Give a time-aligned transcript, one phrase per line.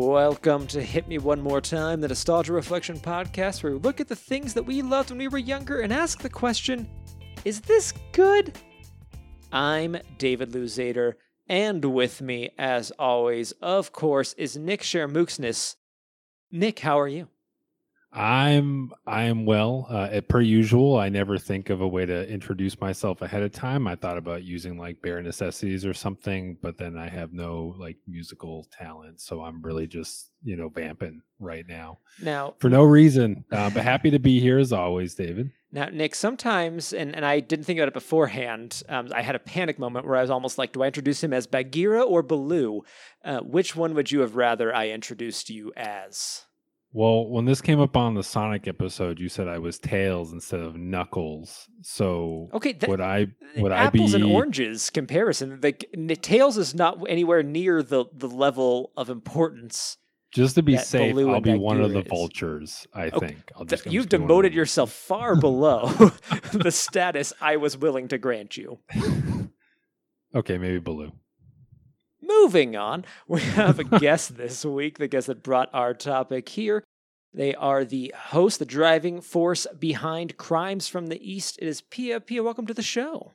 [0.00, 4.08] Welcome to Hit Me One More Time, the Nostalgia Reflection podcast, where we look at
[4.08, 6.88] the things that we loved when we were younger and ask the question
[7.44, 8.58] Is this good?
[9.52, 11.16] I'm David Luzader,
[11.50, 15.76] and with me, as always, of course, is Nick Shermooksness.
[16.50, 17.28] Nick, how are you?
[18.12, 19.86] I'm I'm well.
[19.88, 23.86] Uh, per usual, I never think of a way to introduce myself ahead of time.
[23.86, 27.98] I thought about using like bare necessities or something, but then I have no like
[28.08, 33.44] musical talent, so I'm really just you know vamping right now Now, for no reason.
[33.52, 35.52] Uh, but happy to be here as always, David.
[35.72, 39.38] Now, Nick, sometimes, and, and I didn't think about it beforehand, um, I had a
[39.38, 42.82] panic moment where I was almost like, do I introduce him as Bagheera or Baloo?
[43.24, 46.46] Uh, which one would you have rather I introduced you as?
[46.92, 50.58] Well, when this came up on the Sonic episode, you said I was Tails instead
[50.60, 51.68] of Knuckles.
[51.82, 55.60] So Okay, that- would I would I be Apples and oranges comparison.
[55.62, 55.84] Like,
[56.22, 59.98] Tails is not anywhere near the, the level of importance.
[60.32, 61.14] just to be safe?
[61.14, 62.06] Baloo I'll be one of the is?
[62.08, 62.86] vultures.
[62.92, 65.86] I think I'll Th- just, You've just gonna be one of demoted yourself far below
[66.52, 68.78] the status I was willing to grant you.
[70.32, 71.10] Okay, maybe Baloo.
[72.22, 76.84] Moving on, we have a guest this week, the guest that brought our topic here.
[77.32, 81.58] They are the host, the driving force behind Crimes from the East.
[81.62, 82.20] It is Pia.
[82.20, 83.32] Pia, welcome to the show.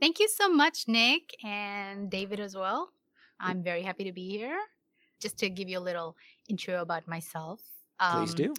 [0.00, 2.92] Thank you so much, Nick and David as well.
[3.40, 4.58] I'm very happy to be here.
[5.20, 6.16] Just to give you a little
[6.48, 7.60] intro about myself.
[8.00, 8.54] Please um, do.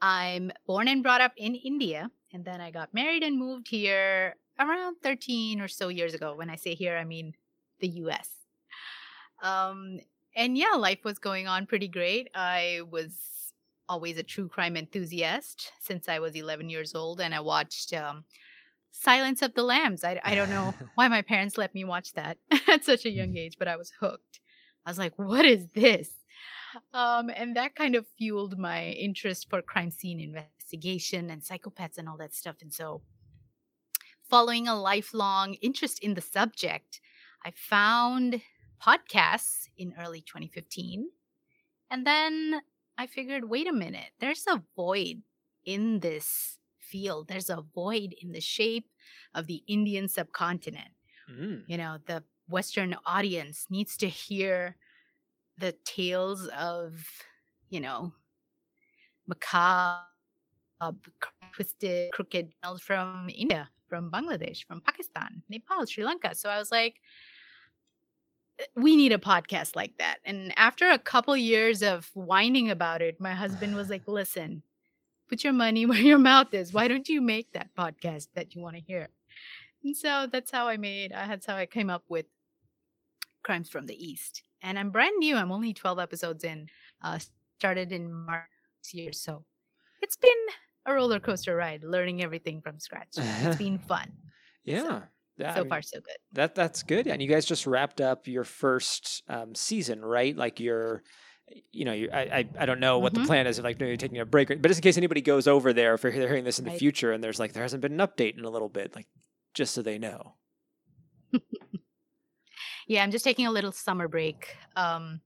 [0.00, 4.36] I'm born and brought up in India, and then I got married and moved here
[4.58, 6.34] around 13 or so years ago.
[6.34, 7.34] When I say here, I mean
[7.80, 8.30] the US.
[9.42, 10.00] Um,
[10.34, 12.28] and yeah, life was going on pretty great.
[12.34, 13.52] I was
[13.88, 18.24] always a true crime enthusiast since I was 11 years old, and I watched um,
[18.90, 20.04] Silence of the Lambs.
[20.04, 22.38] I, I don't know why my parents let me watch that
[22.68, 24.40] at such a young age, but I was hooked.
[24.84, 26.10] I was like, what is this?
[26.92, 32.08] Um, and that kind of fueled my interest for crime scene investigation and psychopaths and
[32.08, 32.56] all that stuff.
[32.60, 33.02] And so,
[34.28, 37.00] following a lifelong interest in the subject,
[37.44, 38.42] I found
[38.84, 41.08] podcasts in early 2015.
[41.90, 42.60] And then
[42.98, 45.22] I figured, wait a minute, there's a void
[45.64, 47.28] in this field.
[47.28, 48.88] There's a void in the shape
[49.34, 50.90] of the Indian subcontinent
[51.28, 51.64] Mm.
[51.66, 54.76] you know the western audience needs to hear
[55.58, 57.02] the tales of
[57.68, 58.12] you know
[59.26, 60.04] macabre
[61.52, 66.70] twisted crooked tales from india from bangladesh from pakistan nepal sri lanka so i was
[66.70, 67.00] like
[68.74, 73.20] we need a podcast like that and after a couple years of whining about it
[73.20, 74.62] my husband was like listen
[75.28, 78.62] put your money where your mouth is why don't you make that podcast that you
[78.62, 79.08] want to hear
[79.86, 81.12] and so that's how I made.
[81.12, 82.26] Uh, that's how I came up with
[83.44, 84.42] Crimes from the East.
[84.60, 85.36] And I'm brand new.
[85.36, 86.66] I'm only 12 episodes in.
[87.02, 87.20] Uh,
[87.58, 88.48] started in March
[88.82, 89.44] this year, so
[90.02, 90.30] it's been
[90.86, 93.08] a roller coaster ride, learning everything from scratch.
[93.16, 94.12] It's been fun.
[94.64, 95.02] Yeah.
[95.38, 96.16] Yeah, I so mean, far, so good.
[96.32, 97.06] That that's good.
[97.06, 100.34] And you guys just wrapped up your first um, season, right?
[100.36, 101.02] Like you're,
[101.72, 103.26] you know, you, I, I don't know what the Mhm.
[103.26, 103.58] plan is.
[103.58, 105.94] If like no, you're taking a break, but just in case anybody goes over there,
[105.94, 106.78] if they're they're hearing this in the Right.
[106.78, 109.06] future, and there's like there hasn't been an update in a little bit, like
[109.54, 110.34] just so they know.
[112.88, 114.54] Yeah, I'm just taking a little summer break.
[114.76, 115.20] Um,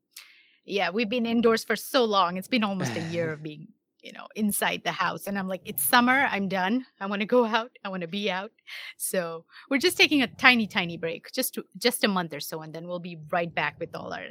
[0.64, 2.36] yeah, we've been indoors for so long.
[2.38, 3.68] It's been almost a year of being,
[4.02, 5.26] you know, inside the house.
[5.26, 6.26] And I'm like, it's summer.
[6.30, 6.86] I'm done.
[7.00, 7.70] I want to go out.
[7.84, 8.52] I want to be out.
[8.96, 12.62] So we're just taking a tiny, tiny break, just to, just a month or so,
[12.62, 14.28] and then we'll be right back with all our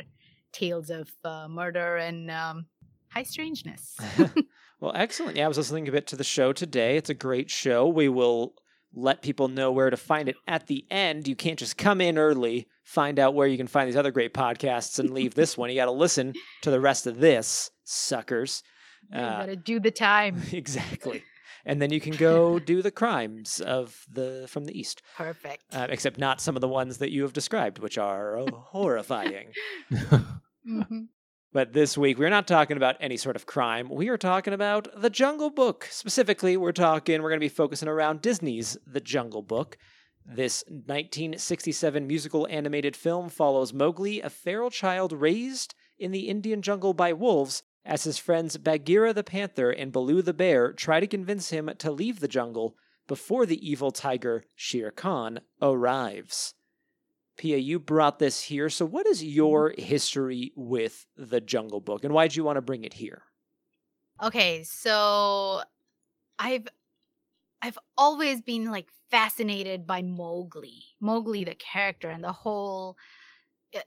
[0.52, 2.66] tales of uh, murder and um,
[3.10, 3.96] high strangeness.
[4.80, 5.36] Well, excellent.
[5.36, 6.96] Yeah, I was listening a bit to the show today.
[6.96, 7.88] It's a great show.
[7.88, 8.54] We will
[8.94, 11.28] let people know where to find it at the end.
[11.28, 14.34] You can't just come in early, find out where you can find these other great
[14.34, 15.70] podcasts, and leave this one.
[15.70, 18.64] You got to listen to the rest of this, suckers.
[19.12, 20.42] You Uh, gotta do the time.
[20.52, 21.24] exactly.
[21.66, 25.76] And then you can go do the crimes of the from the east, Perfect.
[25.76, 28.40] uh, except not some of the ones that you have described, which are
[28.72, 29.52] horrifying.
[30.66, 31.02] hmm
[31.52, 33.90] But this week, we're not talking about any sort of crime.
[33.90, 35.88] We are talking about The Jungle Book.
[35.92, 39.78] Specifically, we're talking, we're going to be focusing around Disney's The Jungle Book.
[40.26, 46.94] This 1967 musical animated film follows Mowgli, a feral child raised in the Indian jungle
[46.94, 51.50] by wolves, as his friends Bagheera the panther and Baloo the bear try to convince
[51.50, 52.76] him to leave the jungle
[53.08, 56.54] before the evil tiger Shere Khan arrives.
[57.38, 58.70] Pia, you brought this here.
[58.70, 62.62] So, what is your history with the Jungle Book, and why did you want to
[62.62, 63.24] bring it here?
[64.22, 65.62] Okay, so
[66.38, 66.68] I've
[67.62, 72.98] I've always been like fascinated by Mowgli, Mowgli the character, and the whole,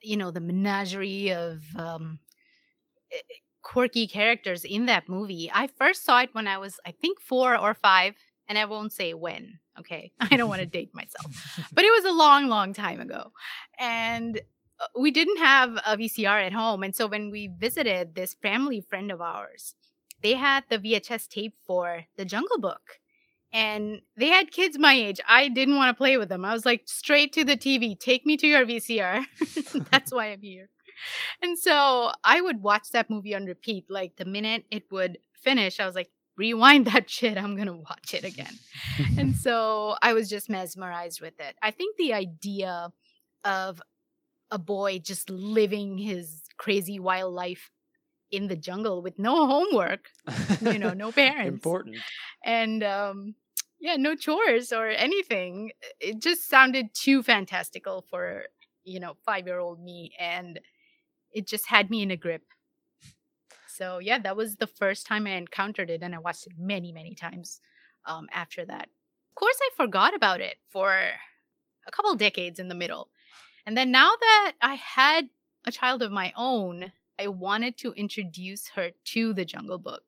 [0.00, 2.18] you know, the menagerie of um,
[3.62, 5.50] quirky characters in that movie.
[5.52, 8.14] I first saw it when I was, I think, four or five,
[8.48, 9.58] and I won't say when.
[9.78, 13.32] Okay, I don't want to date myself, but it was a long, long time ago,
[13.78, 14.40] and
[14.80, 18.80] uh, we didn't have a VCR at home, and so when we visited this family
[18.80, 19.74] friend of ours,
[20.22, 23.00] they had the VHS tape for the Jungle Book
[23.52, 25.20] and they had kids my age.
[25.28, 26.44] I didn't want to play with them.
[26.44, 29.24] I was like, straight to the TV, take me to your VCR.
[29.90, 30.70] That's why I'm here.
[31.40, 33.86] And so I would watch that movie on repeat.
[33.88, 37.38] Like the minute it would finish, I was like, rewind that shit.
[37.38, 38.58] I'm going to watch it again.
[39.18, 41.56] and so I was just mesmerized with it.
[41.62, 42.92] I think the idea
[43.44, 43.82] of
[44.50, 47.70] a boy just living his crazy wild life
[48.30, 50.08] in the jungle with no homework,
[50.62, 51.48] you know, no parents.
[51.48, 51.96] Important.
[52.44, 53.34] And um,
[53.78, 55.72] yeah, no chores or anything.
[56.00, 58.44] It just sounded too fantastical for,
[58.84, 60.12] you know, five year old me.
[60.18, 60.60] And
[61.32, 62.42] it just had me in a grip.
[63.66, 66.02] So yeah, that was the first time I encountered it.
[66.02, 67.60] And I watched it many, many times
[68.06, 68.88] um, after that.
[69.30, 73.08] Of course, I forgot about it for a couple decades in the middle.
[73.66, 75.28] And then now that I had
[75.66, 80.02] a child of my own, I wanted to introduce her to the Jungle Book.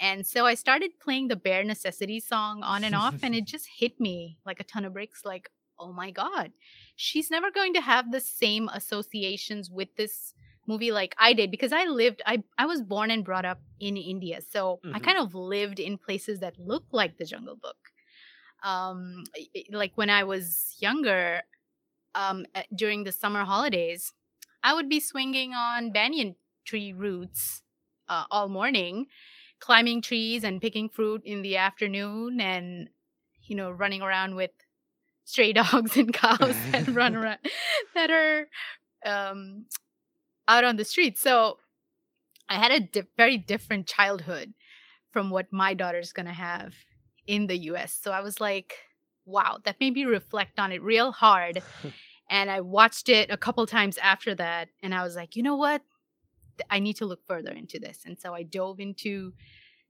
[0.00, 3.68] And so I started playing the bare necessity song on and off, and it just
[3.78, 6.52] hit me like a ton of bricks like, oh my God,
[7.00, 10.34] she's never going to have the same associations with this
[10.66, 13.96] movie like I did because I lived, I, I was born and brought up in
[13.96, 14.40] India.
[14.50, 14.96] So mm-hmm.
[14.96, 17.76] I kind of lived in places that look like the Jungle Book.
[18.64, 19.22] Um,
[19.70, 21.42] like when I was younger,
[22.16, 24.12] um, during the summer holidays,
[24.64, 26.34] I would be swinging on banyan
[26.66, 27.62] tree roots
[28.08, 29.06] uh, all morning
[29.60, 32.88] climbing trees and picking fruit in the afternoon and
[33.42, 34.50] you know running around with
[35.28, 37.38] stray dogs and cows that run around
[37.94, 38.48] that are
[39.04, 39.66] um,
[40.48, 41.18] out on the street.
[41.18, 41.58] So
[42.50, 44.54] i had a di- very different childhood
[45.12, 46.72] from what my daughter's gonna have
[47.26, 48.72] in the us so i was like
[49.26, 51.62] wow that made me reflect on it real hard.
[52.30, 55.56] And i watched it a couple times after that and i was like you know
[55.56, 55.80] what?
[56.70, 58.02] I need to look further into this.
[58.04, 59.32] And so I dove into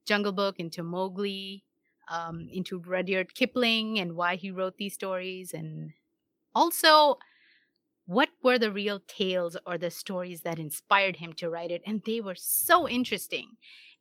[0.06, 1.64] Jungle Book, into Mowgli,
[2.10, 5.92] um, into Rudyard Kipling and why he wrote these stories, and
[6.54, 7.18] also
[8.06, 11.82] what were the real tales or the stories that inspired him to write it.
[11.86, 13.56] And they were so interesting.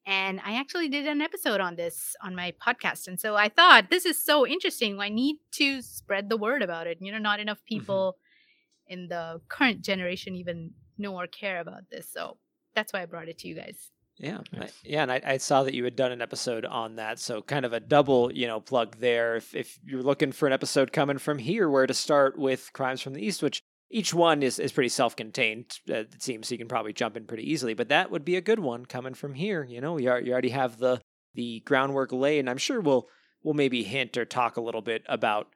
[0.05, 3.09] And I actually did an episode on this on my podcast.
[3.09, 4.97] And so I thought, this is so interesting.
[5.01, 6.99] I need to spread the word about it.
[7.01, 7.79] You know, not enough mm-hmm.
[7.79, 8.93] people mm-hmm.
[8.93, 12.07] in the current generation even know or care about this.
[12.09, 12.37] So
[12.73, 13.91] that's why I brought it to you guys.
[14.19, 17.19] Yeah, I, yeah, and I, I, saw that you had done an episode on that,
[17.19, 19.35] so kind of a double, you know, plug there.
[19.35, 23.01] If if you're looking for an episode coming from here, where to start with Crimes
[23.01, 23.61] from the East, which
[23.91, 27.25] each one is is pretty self-contained, uh, it seems, so you can probably jump in
[27.25, 27.75] pretty easily.
[27.75, 29.63] But that would be a good one coming from here.
[29.63, 30.99] You know, you, are, you already have the
[31.35, 33.07] the groundwork laid, and I'm sure we'll
[33.43, 35.47] we'll maybe hint or talk a little bit about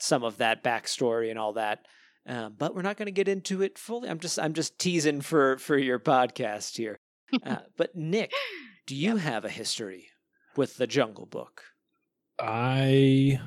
[0.00, 1.80] some of that backstory and all that.
[2.26, 4.08] Um, but we're not going to get into it fully.
[4.08, 6.96] I'm just I'm just teasing for for your podcast here.
[7.42, 8.32] Uh, but Nick,
[8.86, 9.22] do you yep.
[9.22, 10.08] have a history
[10.56, 11.62] with the Jungle Book?
[12.38, 13.40] I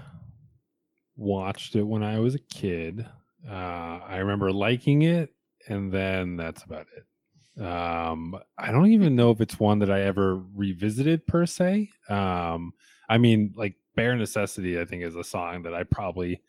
[1.15, 3.05] watched it when I was a kid.
[3.47, 5.33] Uh, I remember liking it,
[5.67, 7.63] and then that's about it.
[7.63, 11.89] Um, I don't even know if it's one that I ever revisited per se.
[12.09, 12.73] Um,
[13.09, 16.41] I mean, like Bare Necessity, I think is a song that I probably,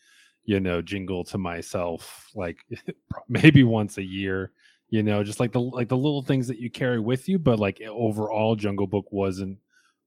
[0.44, 2.58] you know, jingle to myself like
[3.28, 4.52] maybe once a year
[4.90, 7.58] you know just like the like the little things that you carry with you but
[7.58, 9.58] like overall jungle book wasn't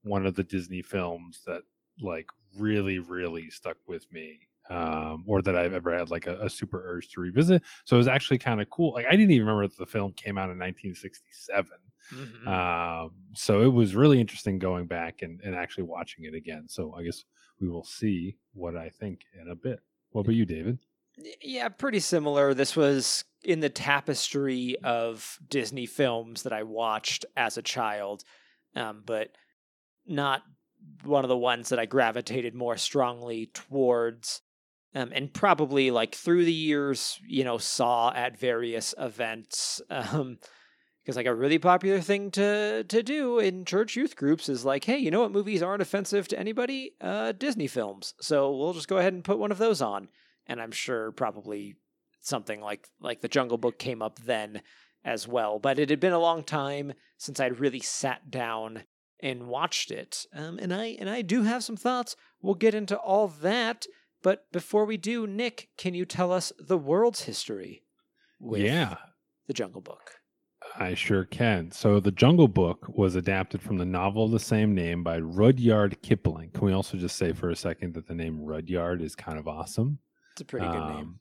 [0.02, 1.62] one of the disney films that
[2.00, 2.26] like
[2.58, 4.38] really really stuck with me
[4.70, 7.62] um or that i've ever had like a, a super urge to revisit.
[7.84, 10.12] So it was actually kind of cool like i didn't even remember that the film
[10.12, 11.70] came out in 1967
[12.14, 12.48] mm-hmm.
[12.48, 16.66] um so it was really interesting going back and, and actually watching it again.
[16.68, 17.24] So i guess
[17.60, 19.80] we will see what i think in a bit.
[20.10, 20.78] What about you david?
[21.40, 22.54] Yeah, pretty similar.
[22.54, 28.24] This was in the tapestry of Disney films that I watched as a child,
[28.74, 29.28] um, but
[30.06, 30.42] not
[31.04, 34.42] one of the ones that I gravitated more strongly towards.
[34.94, 39.80] Um, and probably like through the years, you know, saw at various events.
[39.90, 40.38] Um,
[41.02, 44.84] Because like a really popular thing to to do in church youth groups is like,
[44.84, 46.92] hey, you know what movies aren't offensive to anybody?
[46.98, 48.14] Uh, Disney films.
[48.22, 50.08] So we'll just go ahead and put one of those on.
[50.46, 51.76] And I'm sure probably
[52.24, 54.62] something like like the Jungle Book came up then
[55.04, 55.58] as well.
[55.58, 58.84] But it had been a long time since I'd really sat down
[59.20, 60.26] and watched it.
[60.34, 62.16] Um, and I and I do have some thoughts.
[62.42, 63.86] We'll get into all that.
[64.22, 67.82] But before we do, Nick, can you tell us the world's history
[68.40, 68.96] with yeah,
[69.46, 70.12] the Jungle Book?
[70.76, 71.70] I sure can.
[71.70, 76.00] So, The Jungle Book was adapted from the novel of the same name by Rudyard
[76.02, 76.50] Kipling.
[76.50, 79.46] Can we also just say for a second that the name Rudyard is kind of
[79.46, 79.98] awesome?
[80.32, 81.20] It's a pretty good name.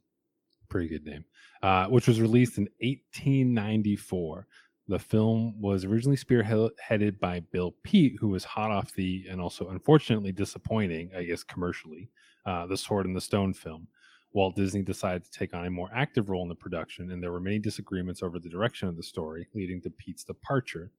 [0.74, 1.24] Pretty good name.
[1.62, 4.48] Uh, which was released in 1894.
[4.88, 9.70] The film was originally spearheaded by Bill Peet, who was hot off the and also
[9.70, 12.10] unfortunately disappointing, I guess, commercially,
[12.48, 13.88] uh, the Sword and the Stone film.
[14.34, 17.32] Walt Disney decided to take on a more active role in the production, and there
[17.32, 20.90] were many disagreements over the direction of the story, leading to Peet's departure,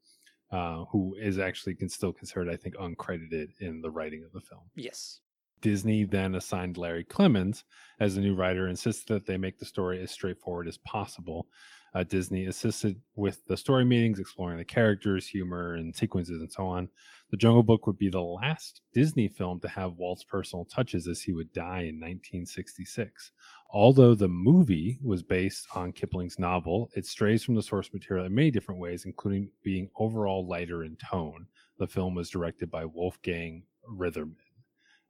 [0.52, 4.40] uh, who is actually can still considered, I think, uncredited in the writing of the
[4.40, 4.62] film.
[4.76, 5.19] Yes.
[5.64, 7.64] Disney then assigned Larry Clemmons
[7.99, 11.47] as the new writer, insisted that they make the story as straightforward as possible.
[11.94, 16.66] Uh, Disney assisted with the story meetings, exploring the characters, humor, and sequences, and so
[16.66, 16.90] on.
[17.30, 21.23] The Jungle Book would be the last Disney film to have Walt's personal touches, as
[21.23, 23.33] he would die in 1966.
[23.71, 28.35] Although the movie was based on Kipling's novel, it strays from the source material in
[28.35, 31.47] many different ways, including being overall lighter in tone.
[31.78, 34.44] The film was directed by Wolfgang Reitherman.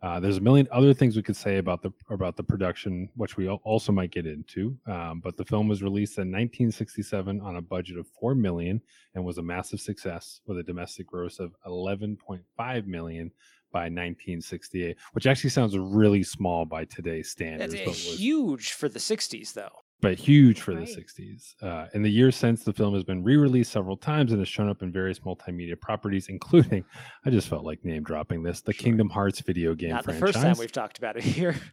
[0.04, 3.38] Uh, there's a million other things we could say about the about the production, which
[3.38, 4.76] we also might get into.
[4.86, 8.82] Um, but the film was released in 1967 on a budget of four million
[9.14, 13.30] and was a massive success with a domestic gross of 11.5 million
[13.72, 17.72] by 1968, which actually sounds really small by today's standards.
[17.72, 19.83] That's but was, huge for the 60s, though.
[20.00, 20.86] But huge for Right.
[20.86, 21.54] the 60s.
[21.62, 24.68] Uh, in the years since, the film has been re-released several times and has shown
[24.68, 26.84] up in various multimedia properties, including,
[27.24, 30.20] I just felt like name dropping this, the Kingdom Hearts video game Not franchise.
[30.20, 31.54] the first time we've talked about it here.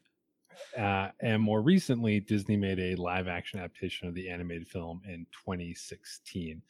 [0.78, 5.26] Uh, and more recently, Disney made a live action adaptation of the animated film in
[5.32, 6.62] 2016.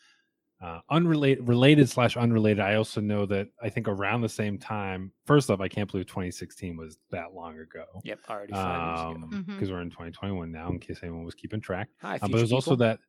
[0.61, 2.59] Uh, unrelated, related slash unrelated.
[2.59, 5.11] I also know that I think around the same time.
[5.25, 7.85] First off, I can't believe 2016 was that long ago.
[8.03, 9.35] Yep, already five years ago.
[9.37, 10.69] Um, because we're in 2021 now.
[10.69, 12.99] In case anyone was keeping track, Hi, uh, but future there's also that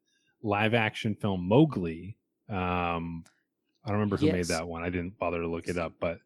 [0.42, 2.16] live action film Mowgli.
[2.48, 3.22] Um,
[3.84, 4.32] I don't remember who Yes.
[4.32, 4.82] made that one.
[4.82, 6.20] I didn't bother to look it up, but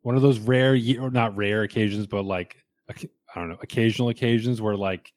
[0.00, 2.56] one of those rare, ye- or not rare occasions, but like
[2.88, 5.12] I don't know, occasional occasions where like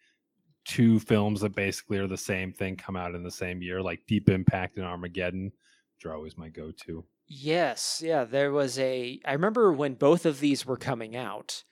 [0.68, 4.06] two films that basically are the same thing come out in the same year, like
[4.06, 5.46] Deep Impact and Armageddon,
[5.96, 7.06] which are always my go-to.
[7.26, 9.20] Yes, yeah, there was a.
[9.26, 11.64] I remember when both of these were coming out,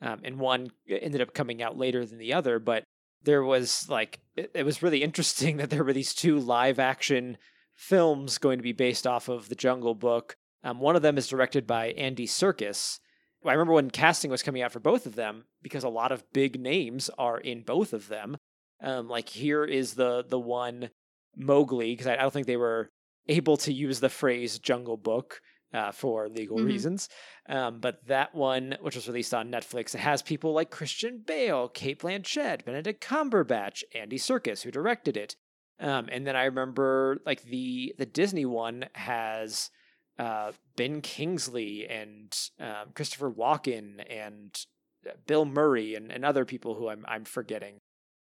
[0.00, 2.84] um, and one ended up coming out later than the other, but
[3.22, 7.36] there was like, it, it was really interesting that there were these two live action
[7.74, 10.36] films going to be based off of the Jungle Book.
[10.62, 13.00] Um, one of them is directed by Andy Serkis.
[13.44, 16.32] I remember when casting was coming out for both of them because a lot of
[16.32, 18.38] big names are in both of them.
[18.82, 20.90] Um, like here is the the one
[21.36, 22.90] Mowgli because I, I don't think they were
[23.28, 25.40] able to use the phrase Jungle Book
[25.72, 26.66] uh, for legal Mhm.
[26.66, 27.08] reasons.
[27.48, 31.68] Um, but that one, which was released on Netflix, it has people like Christian Bale,
[31.68, 35.36] Cate Blanchett, Benedict Cumberbatch, Andy Serkis, who directed it.
[35.80, 39.70] Um, and then I remember like the the Disney one has
[40.18, 44.56] uh, Ben Kingsley and um, Christopher Walken and
[45.04, 47.80] uh, Bill Murray and, and other people who I'm I'm forgetting.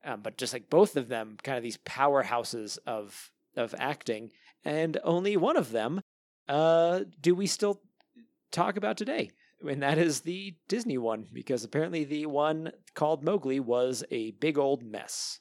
[0.04, 4.32] Um, but just like both of them, kind of these powerhouses of of acting,
[4.64, 6.00] and only one of them
[6.48, 7.82] uh, do we still
[8.52, 9.30] talk about today,
[9.68, 14.58] and that is the Disney one, because apparently the one called Mowgli was a big
[14.58, 15.40] old mess.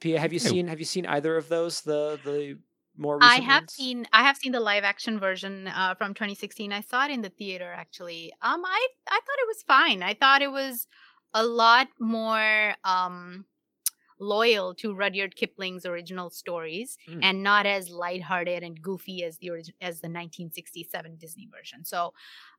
[0.00, 0.52] Pia, have you Okay.
[0.52, 1.82] seen have you seen either of those?
[1.82, 2.58] The the
[2.96, 3.36] more recent?
[3.36, 3.74] I have ones?
[3.76, 6.72] seen I have seen the live action version uh, from 2016.
[6.72, 8.32] I saw it in the theater actually.
[8.42, 10.02] Um, I I thought it was fine.
[10.02, 10.86] I thought it was
[11.34, 13.44] a lot more um
[14.20, 17.20] loyal to Rudyard Kipling's original stories Mm.
[17.22, 21.84] and not as lighthearted and goofy as the as the 1967 Disney version.
[21.84, 22.14] So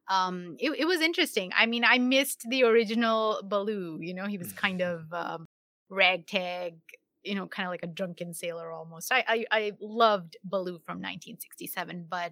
[0.10, 1.52] um it, it was interesting.
[1.56, 5.46] I mean, I missed the original Baloo, you know, he was kind of um
[5.90, 6.76] ragtag
[7.24, 9.12] you know, kind of like a drunken sailor almost.
[9.12, 12.32] I, I I loved Baloo from 1967, but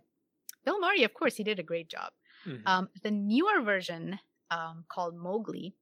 [0.63, 2.13] Bill Murray, of course, he did a great job.
[2.45, 2.61] Mhm.
[2.65, 4.17] Um, the newer version,
[4.49, 5.75] um, called Mowgli,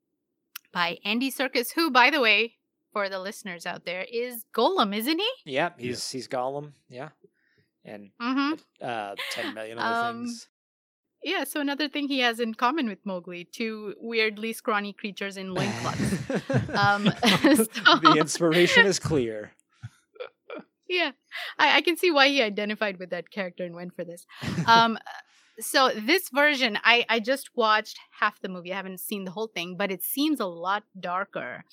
[0.76, 2.56] by Andy Serkis, who, by the way,
[2.94, 5.32] for the listeners out there, is Gollum, isn't he?
[5.46, 7.10] yeah, he's he's Gollum, yeah,
[7.84, 8.54] and Mm-hmm.
[8.82, 10.48] uh, ten million other Um, things.
[11.24, 11.44] Yeah.
[11.46, 16.12] So another thing he has in common with Mowgli: two weirdly scrawny creatures in loincloths.
[16.84, 17.04] Um,
[18.06, 19.52] the inspiration is clear.
[20.90, 21.12] yeah,
[21.58, 24.26] I, I can see why he identified with that character and went for this.
[24.68, 25.00] Um,
[25.60, 28.74] so this version, I I just watched half the movie.
[28.74, 31.64] I haven't seen the whole thing, but it seems a lot darker,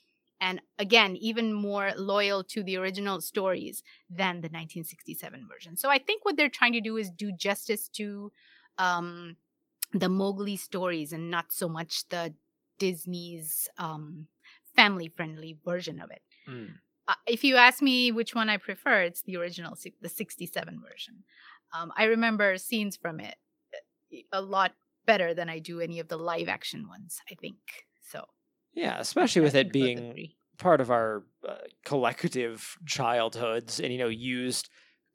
[0.40, 5.76] and again, even more loyal to the original stories than the 1967 version.
[5.76, 8.32] So I think what they're trying to do is do justice to
[8.78, 9.36] um,
[9.92, 12.34] the Mowgli stories and not so much the
[12.78, 14.26] Disney's um,
[14.76, 16.74] family-friendly version of it Mm.
[17.06, 21.22] uh, if you ask me which one I prefer, it's the original, the 67 version.
[21.72, 23.36] Um, I remember scenes from it
[24.32, 24.72] a lot
[25.06, 27.56] better than I do any of the live action ones, I think.
[28.10, 28.24] So,
[28.74, 30.28] Yeah, especially with it think about the being
[30.58, 31.54] part of our uh,
[31.84, 34.68] collective childhoods and you know used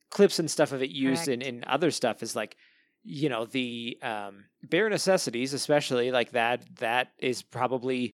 [0.09, 2.57] clips and stuff of it used in, in other stuff is like
[3.03, 8.11] you know the um bare necessities especially like that that is probably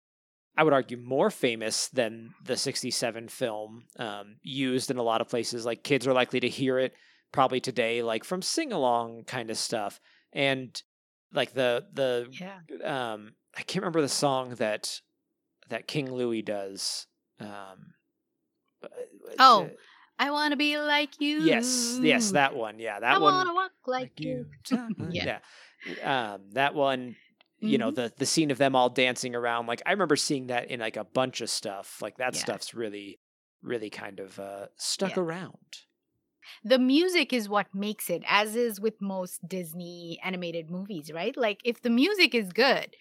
[0.57, 5.29] i would argue more famous than the 67 film um used in a lot of
[5.29, 5.67] places.
[5.67, 6.95] Like kids are likely to hear it
[7.33, 10.01] probably today like from sing along kind of stuff
[10.33, 10.83] and
[11.33, 12.61] like the the Yeah.
[12.85, 15.01] um I can't remember the song that
[15.69, 17.07] that King Louis does.
[17.41, 17.95] Um
[19.39, 19.69] Oh, uh,
[20.19, 21.45] I want to be like you.
[21.45, 22.79] yes, yes, that one.
[22.79, 23.35] Yeah, that I one.
[23.35, 24.47] I want to walk like, you.
[25.13, 25.39] yeah.
[26.03, 27.17] Um that one
[27.61, 27.95] you know Mhm.
[27.97, 30.97] the the scene of them all dancing around like I remember seeing that in like
[30.97, 32.01] a bunch of stuff.
[32.03, 32.41] Like that Yeah.
[32.41, 33.19] stuff's really
[33.63, 35.23] really kind of uh stuck Yeah.
[35.23, 35.79] around.
[36.65, 41.61] The music is what makes it as is with most disney animated movies right like
[41.65, 42.97] if the music is good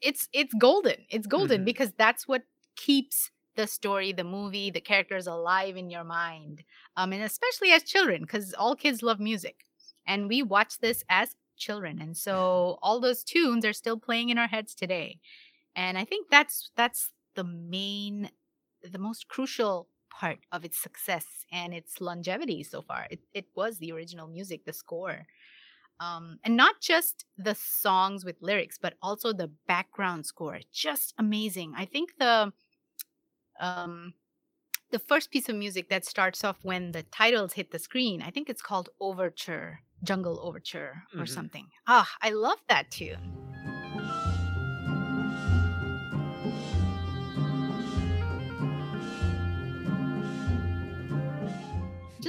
[0.00, 1.64] it's it's golden it's golden Mhm.
[1.64, 2.42] because that's what
[2.76, 6.62] keeps the story the movie the characters alive in your mind
[6.96, 9.64] um and especially as children because all kids love music
[10.06, 14.38] and we watch this as children and so all those tunes are still playing in
[14.38, 15.18] our heads today
[15.76, 18.30] and i think that's that's the main
[18.82, 23.06] the most crucial part of its success and its longevity so far.
[23.10, 25.26] It, it was the original music, the score.
[26.00, 30.60] Um, and not just the songs with lyrics, but also the background score.
[30.72, 31.74] Just amazing.
[31.76, 32.52] I think the
[33.60, 34.14] um,
[34.90, 38.30] the first piece of music that starts off when the titles hit the screen, I
[38.30, 41.28] think it's called Overture, Jungle Overture or Mhm.
[41.28, 41.68] something.
[41.86, 43.47] Ah, I love that tune.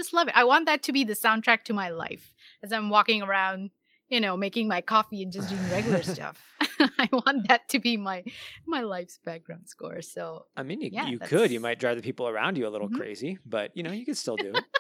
[0.10, 0.36] Just love it.
[0.38, 3.69] I want that to be the soundtrack to my life as I'm walking around,
[4.10, 6.41] you know, making my coffee and just doing regular stuff.
[6.80, 8.24] I want that to be my
[8.65, 10.02] my life's background score.
[10.02, 11.52] So I mean, you, Yeah, you could.
[11.52, 12.95] You might drive the people around you a little Mhm.
[12.98, 14.63] crazy, but you know, you could still do it.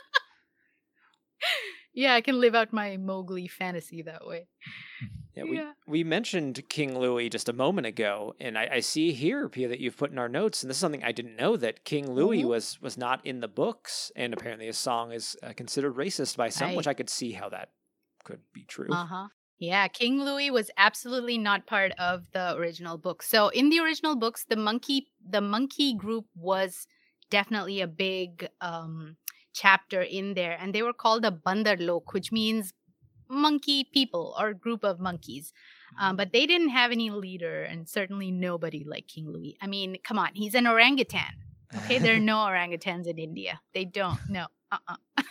[1.99, 4.47] yeah, I can live out my Mowgli fantasy that way.
[5.35, 5.71] Yeah, we, Yeah.
[5.87, 9.79] we mentioned King Louis just a moment ago, and I, I see here, Pia, that
[9.79, 12.41] you've put in our notes, and this is something I didn't know that King Louis
[12.43, 12.47] Mhm.
[12.47, 16.49] was was not in the books, and apparently his song is uh, considered racist by
[16.49, 17.69] some, which I could see how that
[18.25, 18.91] could be true.
[18.91, 19.27] Uh huh.
[19.59, 23.21] Yeah, King Louis was absolutely not part of the original book.
[23.23, 26.87] So in the original books, the monkey the monkey group was
[27.29, 29.15] definitely a big um,
[29.53, 32.73] chapter in there, and they were called a Bandar-log, which means
[33.29, 35.53] monkey people or group of monkeys.
[35.99, 39.57] Um, but they didn't have any leader, and certainly nobody like King Louis.
[39.61, 41.33] I mean, come on, he's an orangutan.
[41.75, 43.59] Okay, there are no orangutans in India.
[43.73, 44.19] They don't.
[44.29, 44.47] No.
[44.71, 44.95] Uh-uh.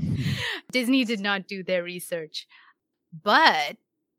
[0.72, 2.46] Disney did not do their research.
[3.12, 3.76] But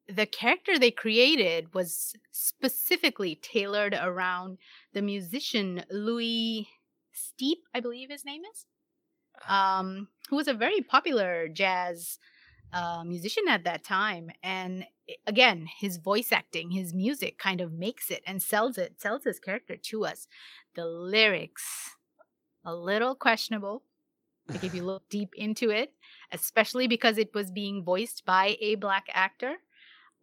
[0.08, 4.58] the character they created was specifically tailored around
[4.94, 6.68] the musician Louis
[7.12, 8.66] Steep, I believe his name is,
[9.48, 12.20] um, who was a very popular jazz
[12.74, 14.30] uh, musician at that time.
[14.44, 14.86] And
[15.26, 19.40] again, his voice acting, his music kind of makes it and sells it, sells his
[19.40, 20.28] character to us.
[20.76, 21.96] The lyrics,
[22.66, 23.84] a little questionable.
[24.50, 25.92] Like if you look deep into it,
[26.32, 29.56] especially because it was being voiced by a black actor.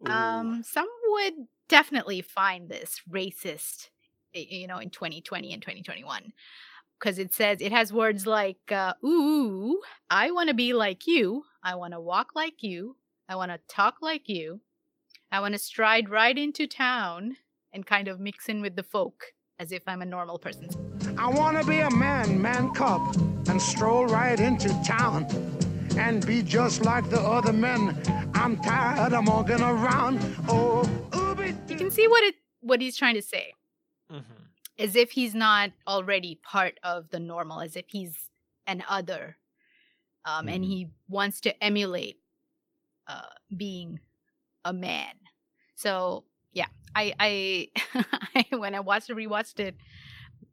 [0.07, 1.33] Um, some would
[1.69, 3.89] definitely find this racist,
[4.33, 6.33] you know, in 2020 and 2021.
[6.99, 11.43] Because it says it has words like, uh, ooh, I want to be like you.
[11.63, 12.95] I want to walk like you.
[13.27, 14.61] I want to talk like you.
[15.31, 17.37] I want to stride right into town
[17.73, 20.69] and kind of mix in with the folk as if I'm a normal person.
[21.17, 23.01] I wanna be a man, man cub,
[23.47, 25.25] and stroll right into town
[25.97, 28.01] and be just like the other men.
[28.33, 30.19] I'm tired of walking around.
[30.47, 33.53] Oh, ooby You can see what it what he's trying to say.
[34.11, 34.44] Mhm.
[34.79, 38.29] As if he's not already part of the normal, as if he's
[38.67, 39.37] an other,
[40.25, 40.67] um, and Mhm.
[40.67, 42.19] he wants to emulate
[43.07, 43.99] uh, being
[44.65, 45.15] a man.
[45.75, 48.03] So yeah, I, I,
[48.51, 49.75] I when I watched it, rewatched it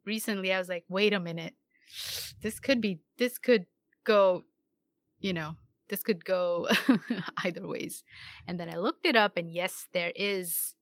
[0.05, 1.55] recently, I was like, wait a minute,
[2.43, 3.67] this could be, this could
[4.05, 4.45] go,
[5.21, 5.57] you know,
[5.89, 6.69] this could go
[7.45, 8.05] either ways.
[8.47, 10.75] And then I looked it up, and yes, there is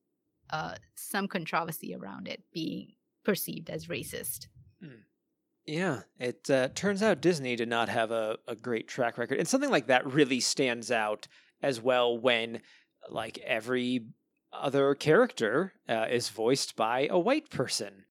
[0.51, 4.47] uh, some controversy around it being perceived as racist.
[5.65, 9.37] Yeah, it uh, turns out Disney did not have a, a great track record.
[9.37, 11.27] And something like that really stands out
[11.61, 12.61] as well when,
[13.09, 14.07] like, every
[14.51, 18.05] other character uh, is voiced by a white person.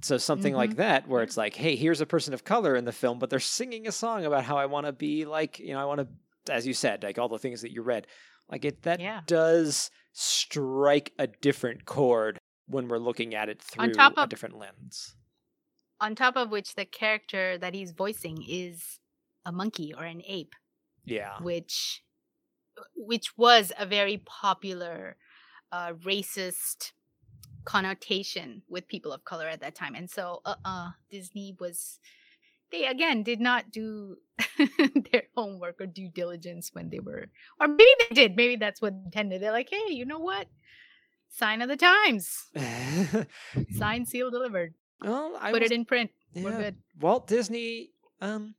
[0.00, 0.76] So something like Mhm.
[0.76, 3.40] that, where it's like, hey, here's a person of color in the film, but they're
[3.40, 6.52] singing a song about how I want to be like, you know, I want to,
[6.52, 8.06] as you said, like all the things that you read.
[8.48, 9.22] Like it, that Yeah.
[9.26, 14.58] does strike a different chord when we're looking at it through On top a different
[14.58, 15.14] lens.
[16.00, 18.98] On top of which, the character that he's voicing is
[19.44, 20.54] a monkey or an ape.
[21.04, 21.38] Yeah.
[21.40, 22.02] which
[22.94, 25.16] which was a very popular
[25.72, 26.92] uh, racist
[27.64, 32.00] connotation with people of color at that time and so uh-uh disney was
[32.72, 34.16] they again did not do
[35.12, 37.26] their homework or due diligence when they were
[37.60, 40.48] or maybe they did maybe that's what intended they're like hey you know what
[41.32, 42.50] sign of the times
[43.76, 47.90] sign seal delivered well, I put was- it in print we're Yeah, good Walt Disney,
[48.20, 48.54] um,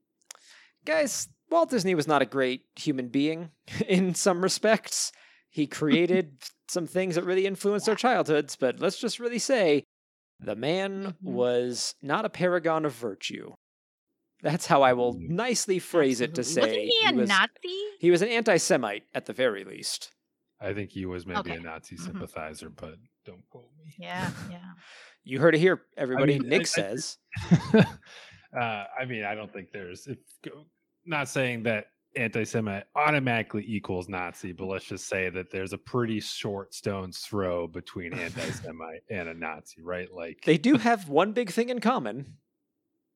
[0.85, 3.51] guys, Walt Disney was not a great human being
[3.87, 5.11] in some respects.
[5.49, 9.83] He created some things that really influenced our childhoods, but let's just really say
[10.39, 11.31] the man Mhm.
[11.33, 13.53] was not a paragon of virtue.
[14.41, 15.29] That's how I will Mm.
[15.29, 19.25] nicely phrase it to say wasn't he a was, nazi he was an anti-Semite at
[19.25, 20.11] the very least.
[20.63, 21.55] I think he was maybe Okay.
[21.55, 22.05] a Nazi Mhm.
[22.05, 22.95] sympathizer, but
[23.25, 23.93] don't quote me.
[23.99, 24.71] yeah yeah
[25.23, 26.39] You heard it here, everybody.
[26.39, 27.17] mean, Nick I- says.
[27.73, 27.83] uh,
[28.99, 30.07] I mean, I don't think there's.
[30.07, 30.17] If,
[31.05, 36.19] not saying that anti-Semite automatically equals Nazi, but let's just say that there's a pretty
[36.19, 40.09] short stone's throw between anti-Semite and a Nazi, right?
[40.13, 42.37] Like They do have one big thing in common.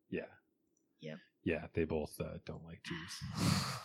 [0.09, 0.23] yeah,
[1.01, 1.17] Yep.
[1.43, 1.67] yeah.
[1.73, 3.19] They both uh, don't like Jews.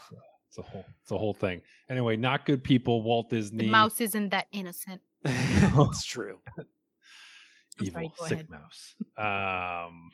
[0.08, 0.16] So
[0.52, 1.62] it's a whole, it's a whole thing.
[1.88, 3.02] Anyway, not good people.
[3.02, 6.40] Walt Disney, the mouse isn't that innocent That's true.
[7.80, 8.50] Evil, sorry, sick ahead.
[8.50, 8.94] mouse.
[9.16, 10.10] Um,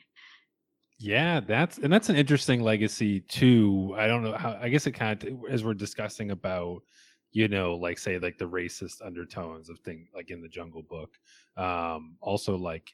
[0.97, 3.93] yeah, that's and that's an interesting legacy too.
[3.97, 4.57] I don't know how.
[4.61, 6.83] I guess it kind of as we're discussing about,
[7.31, 11.17] you know, like say like the racist undertones of thing like in the Jungle Book.
[11.57, 12.93] Um, also like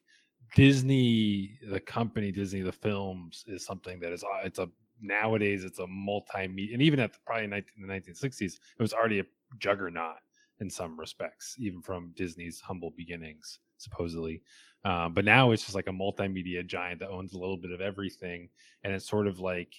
[0.55, 4.67] Disney, the company Disney, the films is something that is uh, it's a
[5.01, 9.19] nowadays it's a multimedia and even at the, probably 19, the 1960s it was already
[9.19, 9.25] a
[9.59, 10.17] juggernaut
[10.59, 14.41] in some respects even from disney's humble beginnings supposedly.
[14.83, 17.81] Um, but now it's just like a multimedia giant that owns a little bit of
[17.81, 18.49] everything
[18.83, 19.73] and it's sort of like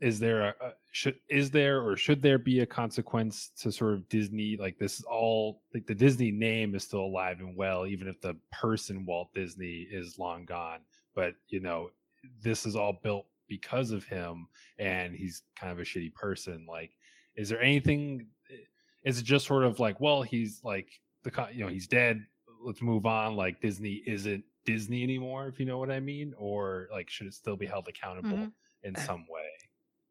[0.00, 3.94] is there a, a should is there or should there be a consequence to sort
[3.94, 4.56] of disney?
[4.58, 8.20] Like this is all like the disney name is still alive and well even if
[8.20, 10.80] the person walt disney is long gone
[11.14, 11.90] but you know
[12.42, 14.46] this is all built because of him
[14.78, 16.92] and he's kind of a shitty person like
[17.36, 18.26] is there anything
[19.04, 20.88] is it just sort of like well he's like
[21.24, 22.24] the you know he's dead
[22.64, 26.88] let's move on like disney isn't disney anymore if you know what i mean or
[26.92, 28.52] like should it still be held accountable Mhm.
[28.84, 29.48] in some way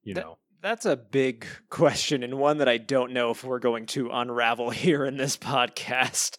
[0.04, 3.60] you That- know That's a big question, and one that I don't know if we're
[3.60, 6.36] going to unravel here in this podcast.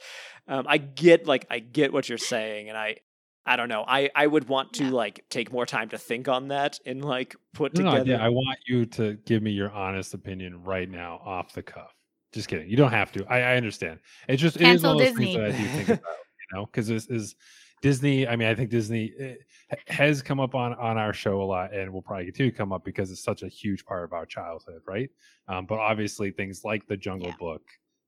[0.47, 2.97] Um, I get, like, I get what you're saying, and I,
[3.47, 3.85] I don't know.
[3.87, 4.91] I, I would want to Yeah.
[4.91, 8.29] like take more time to think on that and like put no, no, yeah, i
[8.29, 11.95] want you to give me your honest opinion right now off the cuff
[12.33, 13.99] just kidding you don't have to i, I understand
[14.29, 15.25] it's just it is Cancel one of those Disney.
[15.33, 17.35] things that i do think about you know because this is
[17.83, 19.35] disney i mean i think disney eh,
[19.89, 22.73] has come up on on our show a lot and will probably continue to come
[22.73, 25.11] up because it's such a huge part of our childhood right
[25.49, 27.37] um, but obviously things like the jungle Yeah.
[27.39, 27.63] book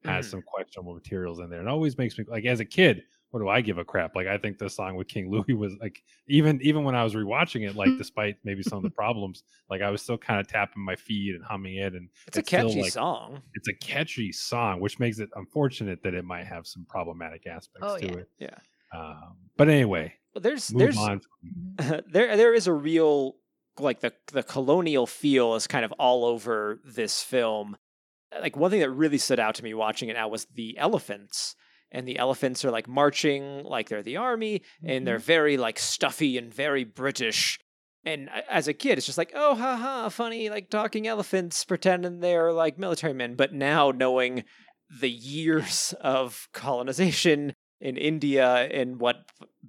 [0.04, 0.30] has Mhm.
[0.30, 3.48] some questionable materials in there and always makes me like as a kid what do
[3.48, 4.14] I give a crap?
[4.14, 7.14] Like I think the song with King Louis was like even even when I was
[7.14, 10.46] rewatching it, like despite maybe some of the problems, like I was still kind of
[10.46, 13.40] tapping my feet and humming it, and it's a still, catchy like, song.
[13.54, 17.88] It's a catchy song, which makes it unfortunate that it might have some problematic aspects
[17.88, 18.12] Oh, to yeah.
[18.12, 18.28] it.
[18.38, 18.58] Yeah.
[18.94, 20.98] Um, but anyway, Well, there's there's
[22.06, 23.36] there there is a real
[23.78, 27.78] like the the colonial feel is kind of all over this film.
[28.38, 31.56] Like one thing that really stood out to me watching it now was the elephants.
[31.94, 36.38] And the elephants are like marching like they're the army, and they're very like stuffy
[36.38, 37.58] and very British.
[38.04, 42.18] And as a kid, it's just like, oh, ha ha, funny, like talking elephants pretending
[42.20, 43.34] they're like military men.
[43.36, 44.42] But now knowing
[45.00, 49.16] the years of colonization in India and what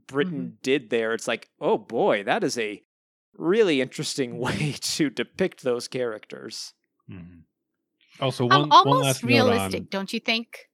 [0.07, 2.81] Britain did there, it's like, oh boy, that is a
[3.37, 6.73] really interesting way to depict those characters.
[7.09, 7.41] Mhm.
[8.19, 10.69] Also, Um, one, one almost last realistic, note don't you think?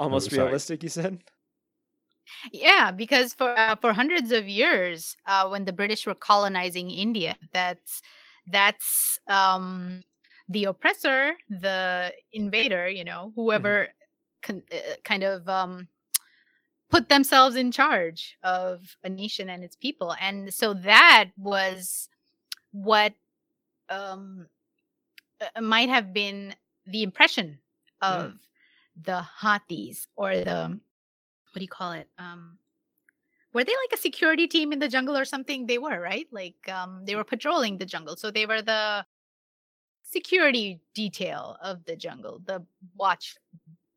[0.00, 0.44] Almost sorry.
[0.44, 1.18] realistic, you said?
[2.52, 7.36] Yeah, because for uh, for hundreds of years, uh, when the British were colonizing India,
[7.52, 8.00] that's
[8.46, 10.02] that's um,
[10.48, 13.88] the oppressor, the invader, you know, whoever
[14.42, 15.88] con- uh, kind of um,
[16.88, 20.14] put themselves in charge of a nation and its people.
[20.18, 22.08] And so that was
[22.72, 23.12] what
[23.90, 24.46] um,
[25.42, 26.54] uh, might have been
[26.86, 27.58] the impression
[28.00, 28.32] of
[29.02, 30.80] the Hathis or the
[31.52, 32.08] what do you call it?
[32.18, 32.58] Um,
[33.52, 35.66] were they like a security team in the jungle or something?
[35.66, 36.28] They were, right?
[36.30, 39.04] Like um, they were patrolling the jungle, so they were the
[40.02, 42.64] security detail of the jungle, the
[42.96, 43.36] watch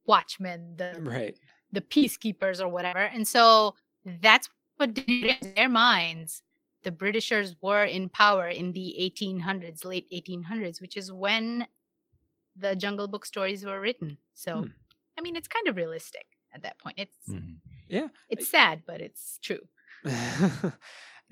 [0.05, 1.37] watchmen, the Right.
[1.71, 2.99] the peacekeepers or whatever.
[2.99, 6.43] And so that's what in their minds
[6.83, 11.65] the Britishers were in power in the 1800s, late 1800s, which is when
[12.55, 14.17] the Jungle Book stories were written.
[14.33, 14.67] So, Hmm.
[15.17, 16.95] I mean, it's kind of realistic at that point.
[16.99, 17.57] It's Mhm.
[17.87, 18.07] Yeah.
[18.29, 19.67] it's sad, but it's true.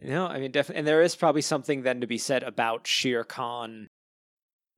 [0.02, 3.24] no, I mean definitely, and there is probably something then to be said about Shere
[3.24, 3.90] Khan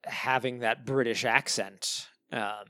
[0.06, 2.08] having that British accent.
[2.32, 2.66] Um,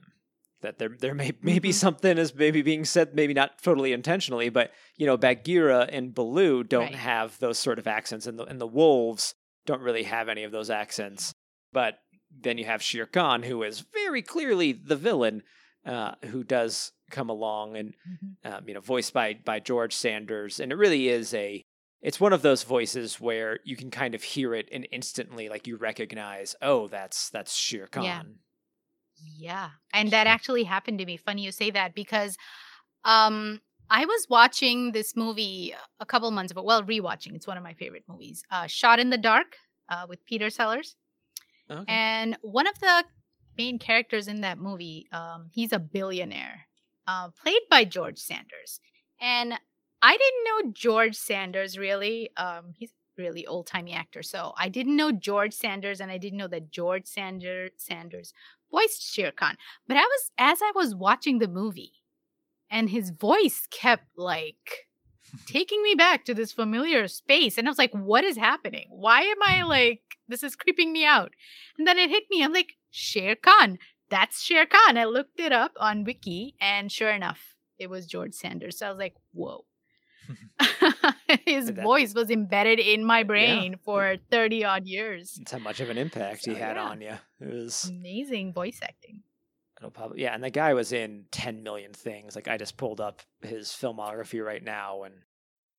[0.61, 1.73] that there there may maybe Mhm.
[1.73, 6.63] something is maybe being said, maybe not totally intentionally, but you know, Bagheera and Baloo
[6.63, 6.95] don't Right.
[6.95, 10.51] have those sort of accents, and the and the wolves don't really have any of
[10.51, 11.33] those accents.
[11.71, 11.99] But
[12.31, 15.43] then you have Shere Khan, who is very clearly the villain,
[15.85, 17.93] uh, who does come along and
[18.43, 21.63] um, you know, voiced by by George Sanders, and it really is a.
[22.01, 25.67] It's one of those voices where you can kind of hear it and instantly, like
[25.67, 28.03] you recognize, oh, that's that's Shere Khan.
[28.03, 28.21] Yeah.
[29.37, 29.69] Yeah.
[29.93, 31.15] And that actually happened to me.
[31.15, 32.35] Funny you say that because
[33.05, 36.63] um I was watching this movie a couple months ago.
[36.63, 37.35] Well, rewatching.
[37.35, 38.43] It's one of my favorite movies.
[38.51, 39.55] Uh Shot in the Dark
[39.87, 40.97] uh with Peter Sellers.
[41.71, 41.85] Okay.
[41.87, 43.05] And one of the
[43.57, 46.67] main characters in that movie, um, he's a billionaire,
[47.07, 48.79] uh, played by George Sanders.
[49.21, 49.53] And
[50.01, 52.29] I didn't know George Sanders really.
[52.35, 54.21] Um, he's a really old timey actor.
[54.23, 58.33] So I didn't know George Sanders, and I didn't know that George Sander- Sanders
[58.71, 59.55] voiced Shere Khan.
[59.87, 61.93] But I was as I was watching the movie,
[62.69, 64.87] and his voice kept like
[65.45, 67.57] taking me back to this familiar space.
[67.57, 68.87] And I was like, what is happening?
[68.89, 69.67] Why am I mm.
[69.67, 71.33] like, this is creeping me out?
[71.77, 72.43] And then it hit me.
[72.43, 73.79] I'm like, Shere Khan.
[74.09, 74.97] That's Shere Khan.
[74.97, 78.77] I looked it up on Wiki, and sure enough, it was George Sanders.
[78.77, 79.65] So I was like, whoa.
[81.45, 85.35] His That- voice was embedded in my brain for 30 odd years.
[85.37, 86.83] That's how much of an impact he had yeah.
[86.83, 87.17] on you.
[87.41, 89.23] It was Amazing voice acting.
[89.83, 92.35] It'll probably yeah, and the guy was in ten million things.
[92.35, 95.15] Like I just pulled up his filmography right now, and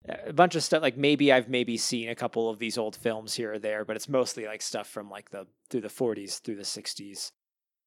[0.08, 0.82] uh, a bunch of stuff.
[0.82, 3.96] Like maybe I've maybe seen a couple of these old films here or there, but
[3.96, 7.32] it's mostly like stuff from like the through the forties through the sixties.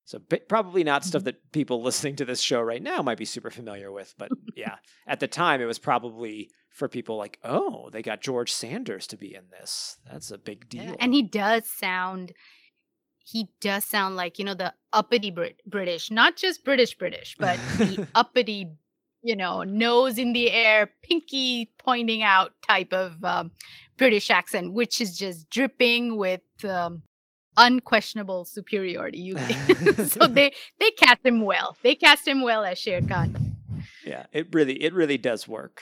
[0.06, 1.26] So b- probably not stuff mm-hmm.
[1.26, 4.76] that people listening to this show right now might be super familiar with, but yeah,
[5.06, 9.18] at the time it was probably for people like, oh, they got George Sanders to
[9.18, 9.98] be in this.
[10.10, 10.96] That's a big deal.
[11.00, 12.34] And he does sound
[13.28, 17.60] he does sound like, you know, the uppity Brit- British, not just British British, but
[17.78, 18.70] the uppity,
[19.22, 23.52] you know, nose in the air, pinky pointing out type of um,
[23.98, 27.02] British accent, which is just dripping with um,
[27.58, 29.20] unquestionable superiority.
[29.20, 29.38] You
[30.06, 31.76] so they they cast him well.
[31.84, 33.58] They cast him well as Shere Khan.
[34.06, 35.82] yeah, it really it really does work.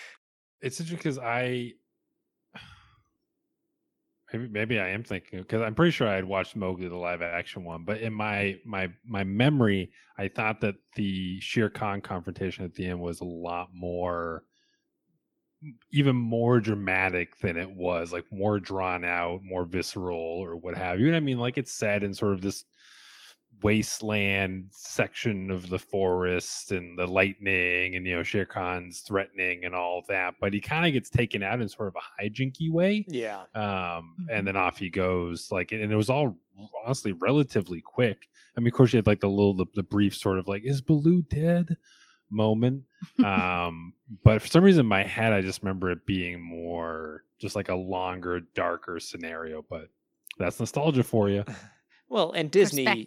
[0.62, 1.74] It's interesting because I
[4.38, 7.64] maybe I am thinking because I'm pretty sure I had watched Mowgli the live action
[7.64, 12.74] one, but in my my my memory, I thought that the Shere Khan confrontation at
[12.74, 14.44] the end was a lot more
[15.92, 21.00] even more dramatic than it was like more drawn out more visceral or what have
[21.00, 21.08] you.
[21.08, 21.40] And i mean?
[21.40, 22.66] Like it's said in sort of this
[23.64, 29.74] wasteland section of the forest and the lightning and you know Shere Khan's threatening and
[29.76, 33.06] all that but he kind of gets taken out in sort of a hijinky way
[33.08, 33.44] Yeah.
[33.56, 36.38] um and then off he goes like and it was all
[36.86, 38.28] honestly relatively quick.
[38.56, 40.64] I mean of course you had like the little the, the brief sort of like
[40.64, 41.78] is baloo dead?
[42.32, 42.82] moment
[43.24, 47.56] um but for some reason in my head i just remember it being more just
[47.56, 49.90] like a longer darker scenario but
[50.40, 51.44] that's nostalgia for you
[52.10, 53.06] Well, and Disney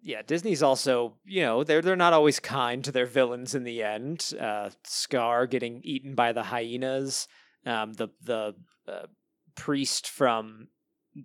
[0.00, 3.82] yeah, Disney's also, you know, they're they're not always kind to their villains in the
[3.82, 4.32] end.
[4.40, 7.26] Uh, Scar getting eaten by the hyenas,
[7.64, 8.54] um, the the
[8.86, 9.06] uh,
[9.56, 10.68] priest from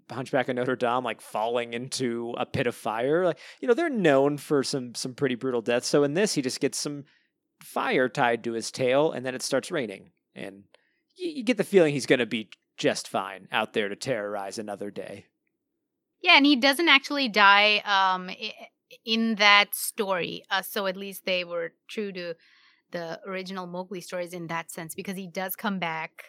[0.10, 3.26] Hunchback of Notre Dame, like falling into a pit of fire.
[3.26, 5.88] Like, you know, they're known for some some pretty brutal deaths.
[5.88, 7.04] So in this, he just gets some
[7.64, 10.64] fire tied to his tail, and then it starts raining, and
[11.16, 14.58] you, you get the feeling he's going to be just fine out there to terrorize
[14.58, 15.28] another day.
[16.22, 18.30] Yeah, and he doesn't actually die um,
[19.06, 20.44] in that story.
[20.50, 22.36] Uh, so at least they were true to
[22.92, 26.26] the original Mowgli stories in that sense, because he does come back.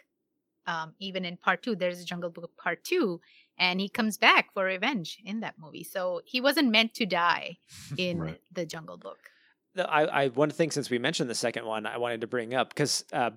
[0.65, 3.21] Um, even in part two, there's a Jungle Book part two,
[3.59, 5.83] and he comes back for revenge in that movie.
[5.83, 7.59] So he wasn't meant to die
[7.99, 8.41] in Right.
[8.53, 9.19] the Jungle Book.
[9.77, 12.69] I, I one thing since we mentioned the second one, I wanted to bring up
[12.69, 13.31] because uh,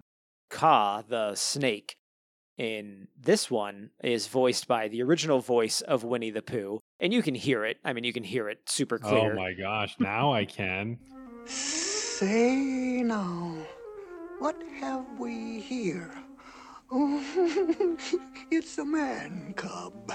[0.50, 1.98] Kaa, the snake,
[2.58, 7.22] in this one is voiced by the original voice of Winnie the Pooh, and you
[7.22, 7.78] can hear it.
[7.84, 9.34] I mean, you can hear it super oh clear.
[9.34, 9.96] Oh my gosh!
[10.00, 10.98] Now I can.
[11.46, 13.56] Say now,
[14.40, 16.12] what have we here?
[16.92, 17.98] Oh,
[18.52, 20.14] it's a man cub.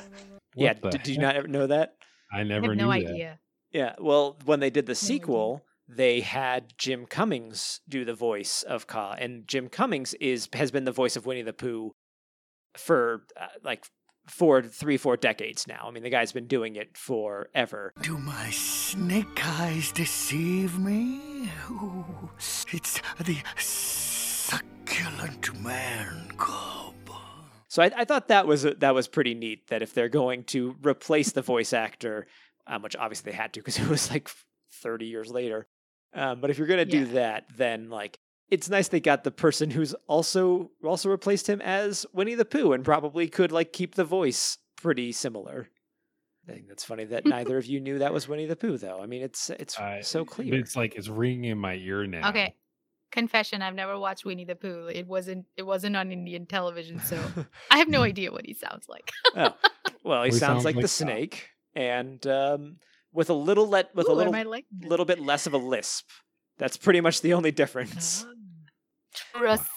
[0.55, 1.94] yeah, What the did, did you not ever know that?
[2.33, 3.07] I I never have knew no that.
[3.07, 3.38] idea.
[3.72, 8.87] Yeah, well, when they did the sequel, they had Jim Cummings do the voice of
[8.87, 11.92] Kaa, and Jim Cummings is has been the voice of Winnie the Pooh
[12.77, 13.85] for uh, like
[14.27, 15.85] four, three, four decades now.
[15.87, 17.93] I mean, the guy's been doing it forever.
[18.03, 21.51] Do my snake eyes deceive me?
[21.71, 26.95] Ooh, it's the succulent man cub.
[27.69, 29.69] So I, I thought that was that was pretty neat.
[29.69, 32.27] That if they're going to replace the voice actor,
[32.67, 34.29] um, which obviously they had to because it was like
[34.83, 35.69] thirty years later,
[36.13, 38.19] um, but if you're gonna do that, then like
[38.51, 42.73] it's nice they got the person who's also also replaced him as Winnie the Pooh
[42.73, 45.69] and probably could like keep the voice pretty similar.
[46.49, 49.01] I think that's funny that neither of you knew that was Winnie the Pooh, though.
[49.01, 50.55] I mean, it's it's I- so clear.
[50.55, 52.29] It's like it's ringing in my ear now.
[52.31, 52.55] Okay.
[53.13, 54.87] Confession, I've never watched Winnie the Pooh.
[54.87, 57.21] It wasn't it wasn't on Indian television, so
[57.71, 59.11] I have no idea what he sounds like.
[59.37, 59.55] oh,
[60.05, 61.05] well, he We sounds sound like, like the Kaa.
[61.05, 62.77] snake, and um,
[63.13, 65.55] with a little let with Ooh, a I little might like little bit less of
[65.55, 66.09] a lisp.
[66.59, 68.25] That's pretty much the only difference.
[69.14, 69.68] Trust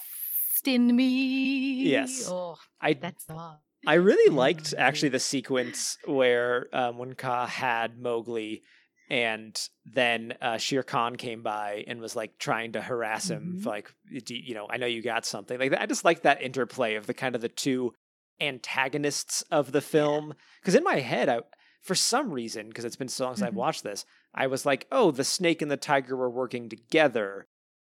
[0.66, 1.84] in me.
[1.84, 2.28] Yes.
[2.30, 3.58] Oh, I that song.
[3.86, 8.62] I really liked actually the sequence where um, when Kaa had Mowgli,
[9.10, 13.66] and then uh, Shere Khan came by and was like trying to harass him, Mhm.
[13.66, 15.58] like you you know, I know you got something.
[15.58, 17.92] Like I just like that interplay of the kind of the two
[18.40, 20.34] antagonists of the film.
[20.60, 21.40] Because in my head, I
[21.82, 23.56] for some reason, because it's been so long since I've Mhm.
[23.56, 27.46] watched this, I was like, oh, the snake and the tiger were working together.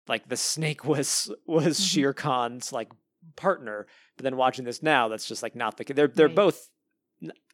[0.08, 1.92] Like the snake was was Mhm.
[1.92, 2.92] Shere Khan's like
[3.36, 3.88] partner.
[4.18, 5.84] But then watching this now, that's just like not the.
[5.86, 6.36] They're they're Right.
[6.36, 6.70] both,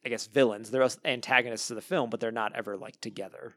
[0.04, 0.70] I guess, villains.
[0.70, 3.54] They're both antagonists of the film, but they're not ever like together.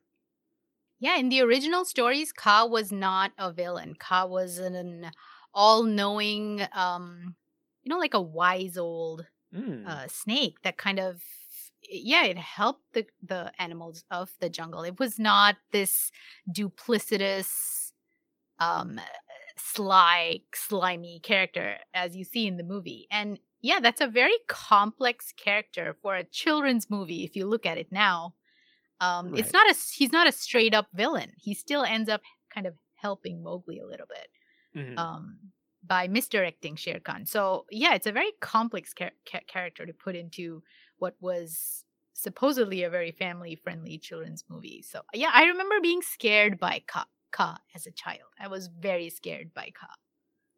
[0.99, 3.95] Yeah, in the original stories, Kaa was not a villain.
[3.99, 5.12] Kaa was an
[5.53, 7.36] all-knowing, um,
[7.84, 9.86] you know, like a wise old Mm.
[9.88, 11.21] uh, snake that kind of,
[11.89, 14.84] yeah, it helped the the animals of the jungle.
[14.84, 16.12] It was not this
[16.49, 17.85] duplicitous,
[18.59, 18.99] um,
[19.57, 23.07] sly, slimy character as you see in the movie.
[23.11, 27.23] And yeah, that's a very complex character for a children's movie.
[27.23, 28.35] If you look at it now,
[29.01, 29.39] um, Right.
[29.39, 31.33] it's not a he's not a straight up villain.
[31.37, 32.21] He still ends up
[32.53, 34.27] kind of helping Mowgli a little bit
[34.75, 34.97] Mhm.
[34.97, 35.39] um,
[35.83, 37.25] by misdirecting Shere Khan.
[37.25, 40.63] So yeah, it's a very complex char- cha- character to put into
[40.97, 44.81] what was supposedly a very family friendly children's movie.
[44.81, 47.05] So yeah, I remember being scared by Kaa,
[47.36, 48.30] Kaa as a child.
[48.39, 49.95] I was very scared by Kaa.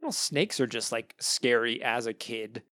[0.02, 2.63] well, snakes are just like scary as a kid,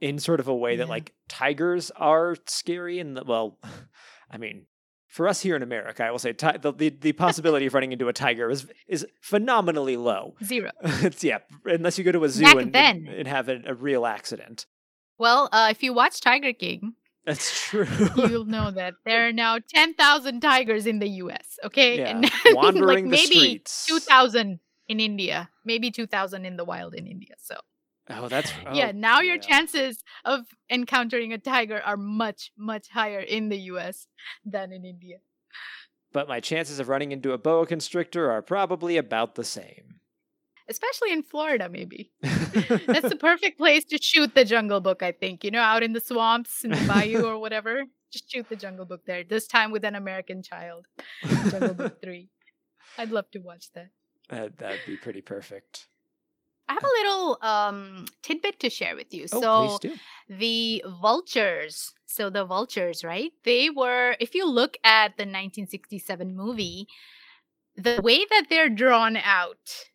[0.00, 2.98] in sort of a way that like tigers are scary.
[2.98, 3.58] And well,
[4.30, 4.66] I mean.
[5.10, 7.92] For us here in America, I will say ti- the, the the possibility of running
[7.92, 10.34] into a tiger is is phenomenally low.
[10.44, 10.70] Zero.
[10.82, 12.96] it's yeah, unless you go to a zoo Back and, then.
[13.08, 14.66] and, and have a, a real accident.
[15.16, 16.92] Well, uh, if you watch Tiger King,
[17.28, 17.86] That's true.
[18.16, 21.58] you'll know that there are now ten thousand tigers in the U.S.
[21.62, 23.84] Okay, Yeah, and wandering the like maybe streets.
[23.86, 27.34] two thousand in India, maybe two thousand in the wild in India.
[27.36, 27.56] So
[28.08, 29.42] oh, that's yeah, oh, now your yeah.
[29.42, 34.06] chances of encountering a tiger are much, much higher in the US
[34.46, 35.18] than in India.
[36.10, 39.97] But my chances of running into a boa constrictor are probably about the same.
[40.68, 42.10] Especially in Florida, maybe.
[42.22, 45.44] That's the perfect place to shoot the Jungle Book, I think.
[45.44, 47.84] You know, out in the swamps, in the bayou or whatever.
[48.10, 49.24] Just shoot the Jungle Book there.
[49.24, 50.86] This time with an American child.
[51.50, 52.28] Jungle Book 3.
[52.98, 53.88] I'd love to watch that.
[54.28, 55.86] That that'd be pretty perfect.
[56.68, 59.26] I have a little um, tidbit to share with you.
[59.32, 59.90] Oh, so, please
[60.28, 60.36] do.
[60.36, 66.86] the vultures so the vultures right they were if you look at the 1967 movie
[67.76, 69.86] the way that they're drawn out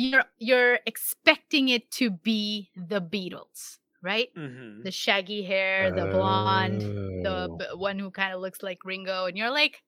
[0.00, 4.82] you're you're expecting it to be the beatles right Mm-hmm.
[4.86, 6.80] the shaggy hair the blonde
[7.26, 7.56] the Oh.
[7.58, 9.82] b- one who kind of looks like ringo and you're like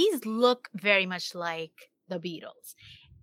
[0.00, 1.76] these look very much like
[2.08, 2.74] the beatles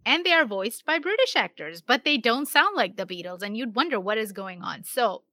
[0.06, 3.58] and they are voiced by british actors but they don't sound like the beatles and
[3.58, 5.24] you'd wonder what is going on so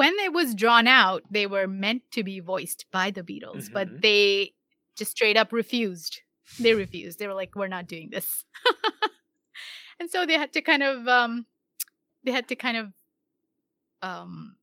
[0.00, 3.72] when it was drawn out they were meant to be voiced by the beatles Mhm.
[3.76, 4.52] but they
[4.96, 6.20] just straight up refused
[6.58, 8.44] they refused they were like we're not doing this
[10.00, 11.46] and so they had to kind of um
[12.24, 12.92] they had to kind of
[14.02, 14.56] um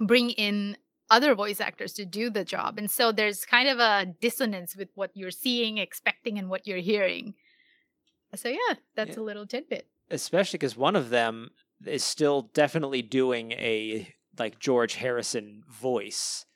[0.00, 0.76] bring in
[1.10, 2.78] other voice actors to do the job.
[2.78, 6.78] And so there's kind of a dissonance with what you're seeing, expecting, and what you're
[6.78, 7.34] hearing.
[8.34, 9.22] So yeah, that's Yeah.
[9.22, 9.86] a little tidbit.
[10.10, 11.50] especially because one of them
[11.86, 16.46] is still definitely doing a like George Harrison voice,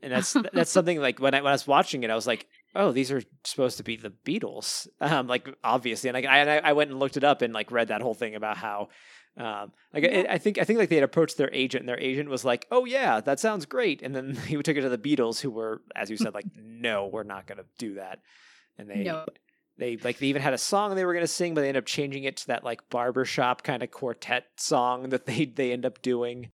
[0.00, 2.46] and that's that's something like when I when I was watching it, I was like,
[2.76, 6.56] oh, these are supposed to be the Beatles, um, like obviously, and I and I
[6.58, 8.88] I went and looked it up and like read that whole thing about how.
[9.38, 12.00] Um, like I, I think I think like they had approached their agent and their
[12.00, 14.96] agent was like, "Oh yeah, that sounds great," and then he took it to the
[14.96, 18.20] Beatles, who were, as you said, like, "No, we're not going to do that,"
[18.78, 19.26] and they No.
[19.76, 21.82] they like they even had a song they were going to sing but they ended
[21.82, 25.84] up changing it to that like barbershop kind of quartet song that they they end
[25.84, 26.48] up doing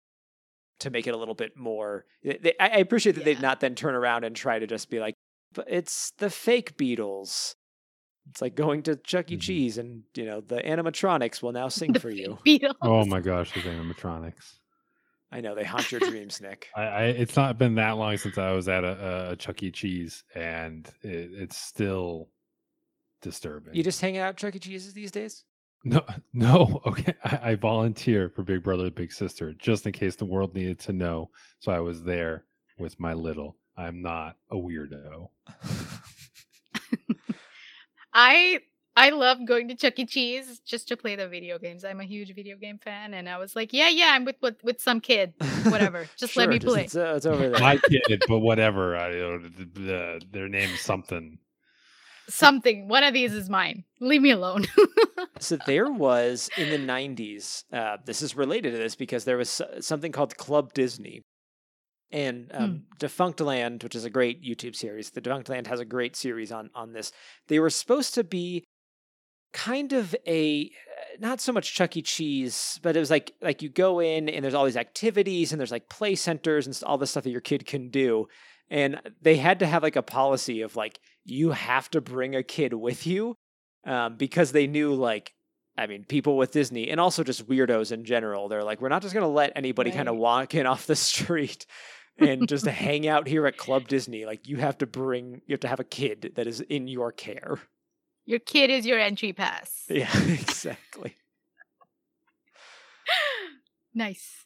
[0.79, 3.41] to make it a little bit more they, they- I, appreciate that they'd Yeah.
[3.41, 5.13] not then turn around and try to just be like
[5.53, 7.55] but it's the fake beatles
[8.29, 9.41] it's like going to chuck e Mhm.
[9.41, 12.75] cheese and you know the animatronics will now sing The for you Beatles.
[12.81, 14.59] Oh my gosh, those animatronics.
[15.31, 18.37] i know they haunt your dreams nick I, I it's not been that long since
[18.37, 19.71] I was at a, a Chuck E.
[19.71, 22.29] Cheese, and it, it's still
[23.21, 23.73] disturbing.
[23.75, 25.43] you just hang out at chuck e cheese's these days
[25.83, 26.01] no,
[26.33, 26.79] no.
[26.85, 30.77] Okay, I, I volunteer for Big Brother Big Sister just in case the world needed
[30.81, 31.31] to know.
[31.57, 32.45] So I was there
[32.77, 33.57] with my little.
[33.81, 35.29] I'm not a weirdo.
[38.13, 38.59] I
[38.95, 40.05] I love going to Chuck E.
[40.05, 41.85] Cheese just to play the video games.
[41.85, 44.57] I'm a huge video game fan, and I was like, yeah, yeah, I'm with with,
[44.63, 45.33] with some kid,
[45.69, 46.07] whatever.
[46.17, 46.83] Just let Sure, me play.
[46.83, 48.97] it's, uh, it's over there My kid, but whatever.
[48.97, 51.37] I, don't know, th- th- their name's something.
[52.27, 52.87] Something.
[52.89, 53.85] One of these is mine.
[53.99, 54.65] Leave me alone.
[55.39, 59.59] So there was in the 90s, uh, this is related to this because there was
[59.79, 61.23] something called Club Disney.
[62.11, 66.51] And um, Defunctland, which is a great YouTube series, the Defunctland has a great series
[66.51, 67.13] on, on this.
[67.47, 68.65] They were supposed to be
[69.53, 72.01] kind of a uh, not so much Chuck E.
[72.01, 75.59] Cheese, but it was like like you go in and there's all these activities and
[75.59, 78.27] there's like play centers and all the stuff that your kid can do.
[78.69, 82.43] And they had to have like a policy of like you have to bring a
[82.43, 83.35] kid with you
[83.85, 85.33] um, because they knew like
[85.77, 88.47] I mean people with Disney and also just weirdos in general.
[88.47, 91.65] They're like we're not just gonna let anybody kind of walk in off the street
[92.21, 94.25] and just hang out here at Club Disney.
[94.25, 97.11] Like you have to bring you have to have a kid that is in your
[97.11, 97.59] care.
[98.25, 99.83] your kid is your entry pass.
[99.89, 101.15] Yeah, exactly.
[103.93, 104.45] Nice.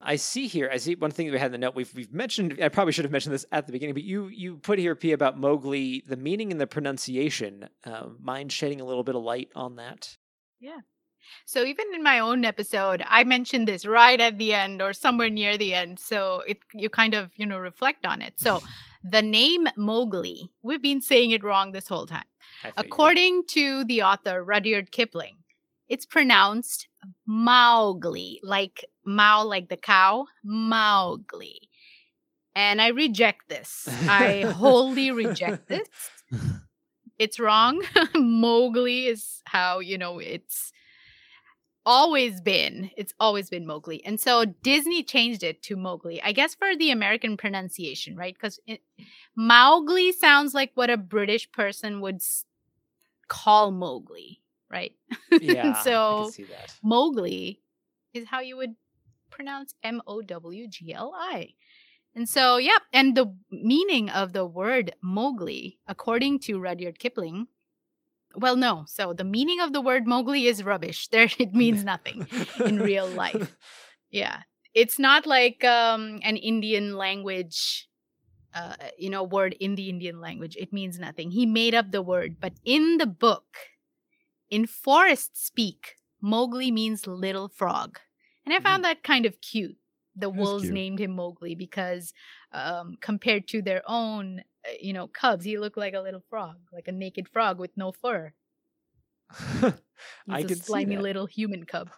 [0.00, 0.70] I see here.
[0.72, 1.74] I see one thing that we had in the note.
[1.76, 2.58] We've we've mentioned.
[2.60, 5.12] I probably should have mentioned this at the beginning, but you you put here, P,
[5.12, 7.68] about Mowgli, the meaning and the pronunciation.
[7.84, 10.16] Uh, mind shedding a little bit of light on that?
[11.44, 15.30] So even in my own episode, I mentioned this right at the end or somewhere
[15.30, 15.98] near the end.
[15.98, 18.34] So it you kind of, you know, reflect on it.
[18.38, 18.62] So
[19.04, 22.24] the name Mowgli, we've been saying it wrong this whole time.
[22.76, 25.36] According to the author Rudyard Kipling,
[25.88, 26.88] it's pronounced
[27.26, 31.68] Mowgli, like Mao, like the cow, Mowgli.
[32.54, 33.88] And I reject this.
[34.08, 35.88] I wholly reject this.
[37.18, 37.82] It's wrong.
[38.14, 40.72] Mowgli is how, you know, it's
[41.86, 42.90] always been.
[42.96, 44.04] It's always been Mowgli.
[44.04, 48.34] And so Disney changed it to Mowgli, I guess for the American pronunciation, right?
[48.34, 48.60] Because
[49.36, 52.22] Mowgli sounds like what a British person would
[53.28, 54.92] call Mowgli, right?
[55.40, 55.80] yeah.
[55.82, 56.74] So can see that.
[56.82, 57.60] Mowgli
[58.12, 58.74] is how you would
[59.30, 61.54] pronounce M O W G L I.
[62.14, 62.82] And so, yep.
[62.92, 67.46] And the meaning of the word Mowgli, according to Rudyard Kipling,
[68.34, 68.84] well, no.
[68.86, 71.08] So the meaning of the word Mowgli is rubbish.
[71.12, 72.26] There, it means nothing
[72.64, 73.56] in real life.
[74.12, 74.42] Yeah.
[74.74, 77.88] It's not like um, an Indian language,
[78.52, 80.56] uh, you know, word in the Indian language.
[80.56, 81.30] It means nothing.
[81.30, 82.38] He made up the word.
[82.40, 83.56] But in the book,
[84.50, 88.00] in forest speak, Mowgli means little frog.
[88.44, 89.76] And I found that kind of cute.
[90.16, 92.12] The wolves named him Mowgli because
[92.52, 94.42] um, compared to their own,
[94.80, 97.92] you know, cubs, he looked like a little frog, like a naked frog with no
[97.92, 98.32] fur.
[99.60, 99.72] He's
[100.28, 101.90] I a slimy little human cub.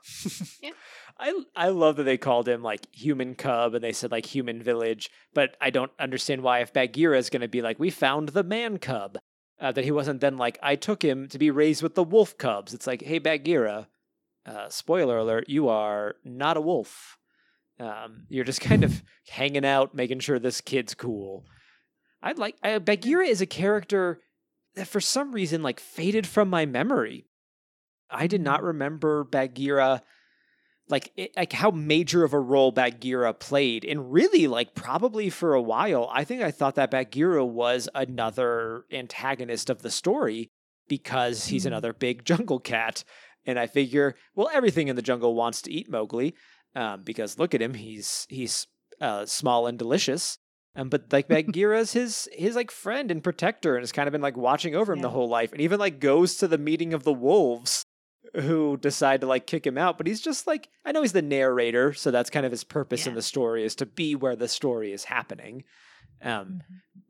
[1.19, 4.63] I I love that they called him like human cub and they said like human
[4.63, 8.31] village, but I don't understand why if Bagheera is going to be like we found
[8.31, 9.19] the man cub,
[9.61, 12.37] uh, that he wasn't then like I took him to be raised with the wolf
[12.37, 12.75] cubs.
[12.75, 13.89] It's like hey Bagheera,
[14.47, 17.19] uh, spoiler alert, you are not a wolf.
[17.79, 21.45] Um, you're just kind of hanging out, making sure this kid's cool.
[22.23, 24.21] I like I, Bagheera is a character
[24.75, 27.27] that for some reason like faded from my memory.
[28.11, 30.03] I did not remember Bagheera
[30.89, 35.55] like it, like how major of a role Bagheera played, and really like probably for
[35.55, 40.51] a while, I think I thought that Bagheera was another antagonist of the story
[40.89, 41.69] because he's Mhm.
[41.69, 43.05] another big jungle cat,
[43.47, 46.35] and I figure well everything in the jungle wants to eat Mowgli,
[46.75, 48.67] um, because look at him, he's he's
[49.01, 50.39] uh, small and delicious.
[50.75, 54.23] Um, but like Bagheera's his his like friend and protector, and has kind of been
[54.23, 57.05] like watching over him the whole life, and even like goes to the meeting of
[57.05, 57.85] the wolves,
[58.35, 59.99] who decide to like kick him out.
[59.99, 63.07] But he's just like I know he's the narrator, so that's kind of his purpose
[63.07, 65.65] in the story is to be where the story is happening.
[66.23, 66.61] Um, Mhm.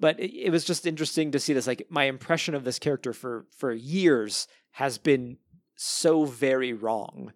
[0.00, 1.66] but it, it was just interesting to see this.
[1.66, 5.36] Like my impression of this character for for years has been
[5.76, 7.32] so very wrong,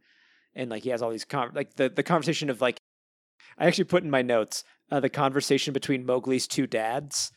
[0.54, 2.78] and like he has all these con- like the the conversation of like
[3.58, 7.32] I actually put in my notes uh, the conversation between Mowgli's two dads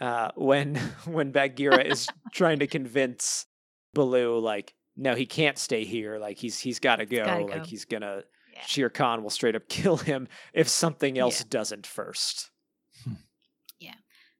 [0.00, 0.74] uh, when
[1.06, 3.46] when Bagheera is trying to convince
[3.94, 7.62] Baloo like no he can't stay here like he's he's got to go gotta like
[7.62, 7.64] go.
[7.64, 8.22] he's gonna
[8.52, 8.60] Yeah.
[8.66, 11.46] Shere Khan will straight up kill him if something else Yeah.
[11.50, 12.50] doesn't first.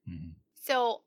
[0.09, 0.33] Mhm.
[0.53, 1.03] So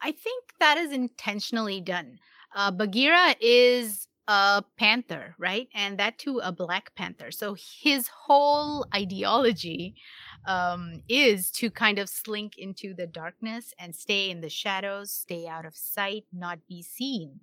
[0.00, 2.18] I think that is intentionally done.
[2.54, 5.68] Uh, Bagheera is a panther, right?
[5.74, 7.30] And that too, a black panther.
[7.30, 9.94] So his whole ideology
[10.46, 15.46] um, is to kind of slink into the darkness and stay in the shadows, stay
[15.46, 17.40] out of sight, not be seen.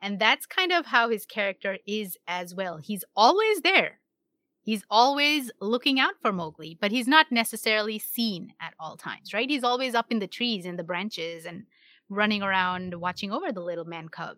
[0.00, 2.78] And that's kind of how his character is as well.
[2.78, 4.00] He's always there.
[4.64, 9.48] He's always looking out for Mowgli, but he's not necessarily seen at all times, right?
[9.48, 11.64] He's always up in the trees and the branches and
[12.08, 14.36] running around watching over the little man cub.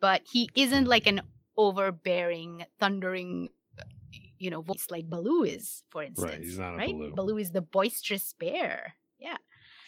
[0.00, 1.22] But he isn't like an
[1.56, 3.50] overbearing, thundering,
[4.42, 6.30] you know, voice like Baloo is, for instance.
[6.32, 6.94] Right, he's not a right?
[7.14, 7.38] Baloo.
[7.38, 8.94] is the boisterous bear.
[9.18, 9.36] Yeah.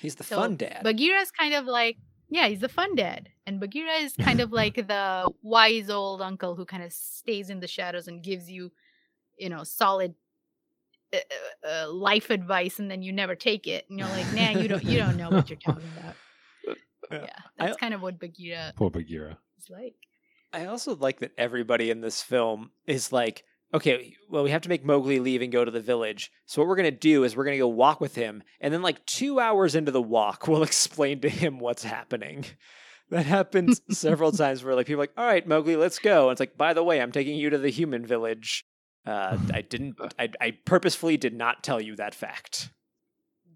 [0.00, 0.82] He's the So, fun dad.
[0.84, 1.96] Bagheera's kind of like,
[2.30, 3.28] yeah, he's the fun dad.
[3.46, 7.58] And Bagheera is kind of like the wise old uncle who kind of stays in
[7.60, 8.70] the shadows and gives you,
[9.38, 10.14] you know, solid
[11.12, 13.86] uh, uh, uh, life advice and then you never take it.
[13.90, 16.14] And you're like, nah, you don't you don't know what you're talking about.
[17.10, 17.26] Yeah.
[17.60, 19.36] I- That's kind of what Bagheera Poor Bagheera.
[19.58, 19.94] is like.
[20.54, 23.44] I also like that everybody in this film is like,
[23.74, 26.30] okay, well, we have to make Mowgli leave and go to the village.
[26.46, 29.04] So what we're gonna do is we're gonna go walk with him, and then like
[29.04, 32.46] two hours into the walk, we'll explain to him what's happening.
[33.10, 36.28] That happens several times where like people are like, all right, Mowgli, let's go.
[36.28, 38.64] And it's like, by the way, I'm taking you to the human village.
[39.04, 39.96] Uh, I didn't.
[40.18, 42.70] I, I purposefully did not tell you that fact.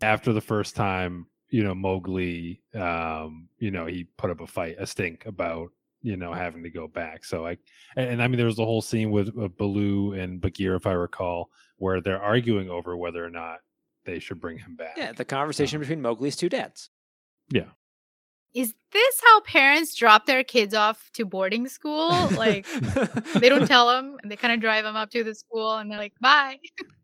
[0.03, 4.77] After the first time, you know, Mowgli, um, you know, he put up a fight,
[4.79, 5.71] a stink about,
[6.09, 7.23] you know, having to go back.
[7.23, 7.59] So I,
[7.95, 10.87] and, and I mean, there was the whole scene with uh, Baloo and Bagheera, if
[10.87, 13.59] I recall, where they're arguing over whether or not
[14.07, 14.95] they should bring him back.
[14.97, 16.89] Yeah, the conversation between Mowgli's two dads.
[17.51, 17.67] Yeah.
[18.55, 22.09] Is this how parents drop their kids off to boarding school?
[22.31, 22.67] Like
[23.35, 25.91] they don't tell them and they kind of drive them up to the school and
[25.91, 26.57] they're like, bye.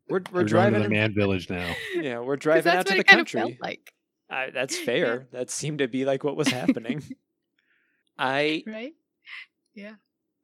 [0.08, 1.74] we're we're We're going to the man village now.
[1.94, 3.40] yeah, we're driving that's out to the it kind country.
[3.40, 3.92] of felt like,
[4.30, 5.28] I, that's fair.
[5.32, 7.02] That seemed to be like what was happening.
[8.18, 8.94] I right?
[9.74, 9.94] yeah.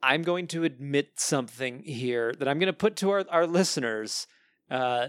[0.03, 4.27] I'm going to admit something here that I'm going to put to our, our listeners.
[4.71, 5.09] Uh,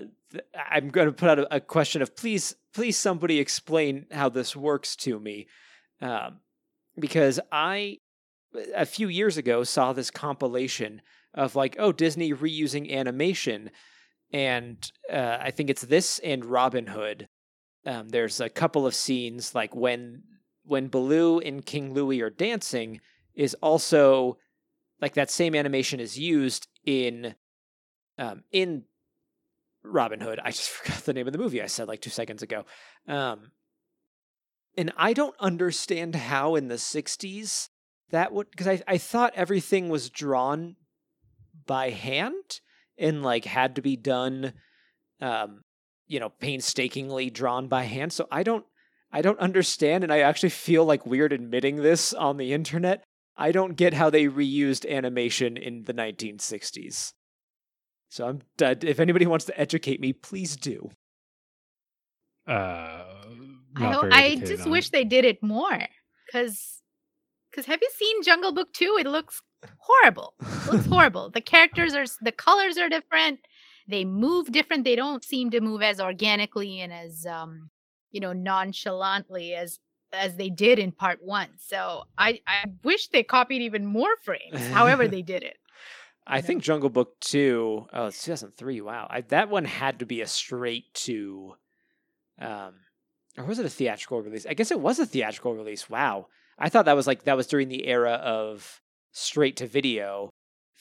[0.70, 4.56] I'm going to put out a, a question of please, please, somebody explain how this
[4.56, 5.48] works to me,
[6.02, 6.40] um,
[7.00, 8.00] because I
[8.76, 11.02] a few years ago saw this compilation
[11.34, 13.72] of like, oh, Disney reusing animation,
[14.34, 17.30] and uh, I think it's this and Robin Hood.
[17.86, 20.24] Um, there's a couple of scenes like when
[20.64, 23.02] when Baloo and King Louie are dancing
[23.34, 24.38] is also
[25.02, 27.36] like that same animation is used in
[28.18, 28.84] um in
[29.84, 30.40] Robin Hood.
[30.44, 32.66] I just forgot the name of the movie I said like 2 seconds ago.
[33.08, 33.52] Um
[34.78, 37.70] and I don't understand how in the 60s
[38.12, 40.76] that would cuz I I thought everything was drawn
[41.66, 42.62] by hand
[42.98, 44.54] and like had to be done
[45.20, 45.64] um
[46.08, 48.14] you know painstakingly drawn by hand.
[48.14, 48.66] So I don't
[49.12, 53.04] I don't understand and I actually feel like weird admitting this on the internet.
[53.38, 57.14] I don't get how they reused animation in the 1960s.
[58.10, 58.84] So I'm dead.
[58.84, 60.92] If anybody wants to educate me, please do.
[62.48, 64.92] Uh, I, not hope, very I just on wish it.
[64.92, 65.80] they did it more
[66.26, 66.82] because
[67.50, 68.98] because have you seen Jungle Book 2?
[69.00, 69.42] It looks
[69.78, 70.34] horrible.
[70.42, 71.30] It looks horrible.
[71.30, 73.40] The characters are the colors are different.
[73.88, 74.84] They move different.
[74.84, 77.70] They don't seem to move as organically and as um
[78.12, 79.80] you know nonchalantly as
[80.14, 81.48] as they did in part 1.
[81.58, 84.68] So I I wish they copied even more frames.
[84.68, 85.58] However they did it.
[86.28, 86.42] I know?
[86.42, 88.82] think Jungle Book 2, oh, it's 2003.
[88.82, 89.08] Wow.
[89.10, 91.56] I, that one had to be a straight to,
[92.40, 92.76] um,
[93.38, 94.46] or was it a theatrical release?
[94.46, 95.90] I guess it was a theatrical release.
[95.90, 96.28] Wow.
[96.60, 98.82] I thought that was like, that was during the era of
[99.12, 100.30] straight to video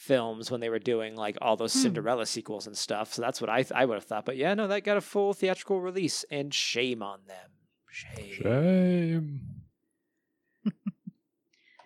[0.00, 1.80] films when they were doing like all those Hmm.
[1.82, 3.12] Cinderella sequels and stuff.
[3.12, 4.24] So that's what I, th- I would have thought.
[4.24, 7.50] But yeah, no, that got a full theatrical release and shame on them.
[7.90, 8.32] Shame.
[8.32, 9.40] Shame.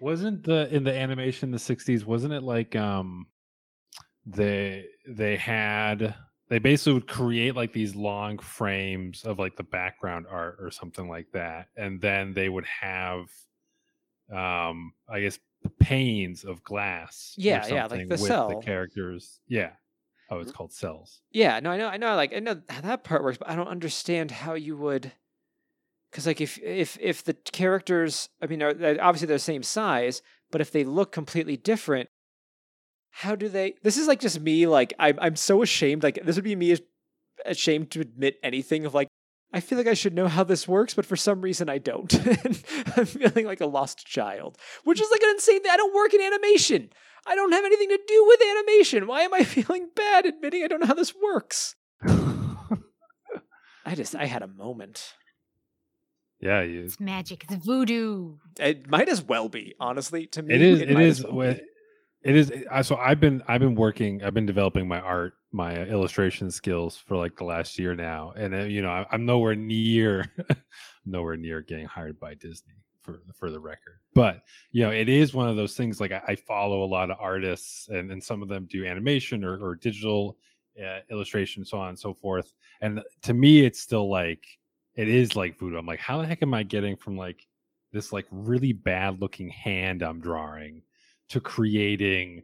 [0.00, 3.26] wasn't the in the animation in the 60s wasn't it like um
[4.26, 6.14] they they had
[6.50, 11.08] they basically would create like these long frames of like the background art or something
[11.08, 13.30] like that and then they would have
[14.30, 15.38] um i guess
[15.70, 18.48] panes of glass or Yeah, yeah, like the with cel.
[18.48, 19.70] the characters yeah
[20.30, 20.54] oh it's mm.
[20.54, 23.38] called cels Yeah, no, I know, I know, like I know how that part works,
[23.38, 25.12] but I don't understand how you would,
[26.10, 30.22] because like if if if the characters, I mean, are, obviously they're the same size,
[30.50, 32.08] but if they look completely different,
[33.10, 33.74] how do they?
[33.82, 36.02] This is like just me, like I'm I'm so ashamed.
[36.02, 36.76] Like this would be me
[37.44, 39.08] ashamed to admit anything of like.
[39.54, 42.12] I feel like I should know how this works, but for some reason I don't.
[42.12, 42.62] And
[42.96, 45.70] I'm feeling like a lost child, which is like an insane thing.
[45.72, 46.90] I don't work in animation.
[47.26, 49.06] I don't have anything to do with animation.
[49.06, 51.76] Why am I feeling bad admitting I don't know how this works?
[53.86, 55.14] I just I had a moment.
[56.40, 57.44] yeah you, It's magic.
[57.50, 58.36] It's voodoo.
[58.58, 60.26] It might as well be, honestly.
[60.28, 61.60] To me, it is it might as is well wha- be.
[62.22, 65.80] it is I so i've been i've been working i've been developing my art my
[65.80, 69.24] uh, illustration skills for like the last year now and uh, you know I, i'm
[69.24, 70.30] nowhere near
[71.06, 74.42] nowhere near getting hired by disney for for the record but
[74.72, 77.18] you know it is one of those things like i, I follow a lot of
[77.20, 80.36] artists and, and some of them do animation or, or digital
[80.82, 84.44] uh, illustration so on and so forth and to me it's still like
[84.96, 87.46] it is like voodoo i'm like how the heck am i getting from like
[87.92, 90.82] this like really bad looking hand i'm drawing
[91.28, 92.42] to creating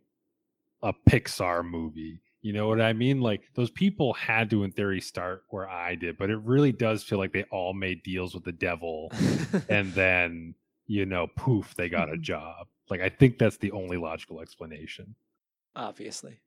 [0.83, 2.21] a Pixar movie.
[2.43, 3.21] You know what I mean?
[3.21, 7.03] Like those people had to, in theory, start where I did, but it really does
[7.03, 9.13] feel like they all made deals with the devil,
[9.69, 10.55] and then
[10.87, 12.23] you know, poof, they got a mm-hmm.
[12.23, 12.67] job.
[12.89, 15.15] Like I think that's the only logical explanation.
[15.77, 16.41] Obviously.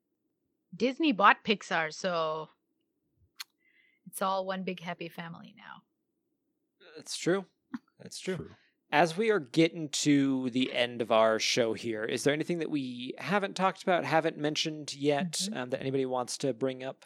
[0.75, 2.49] Disney bought Pixar, so
[4.07, 5.83] it's all one big happy family now.
[6.97, 7.45] That's true.
[7.99, 8.49] That's true.
[8.93, 12.69] As we are getting to the end of our show here, is there anything that
[12.69, 15.57] we haven't talked about, haven't mentioned yet, Mhm.
[15.57, 17.03] um, that anybody wants to bring up?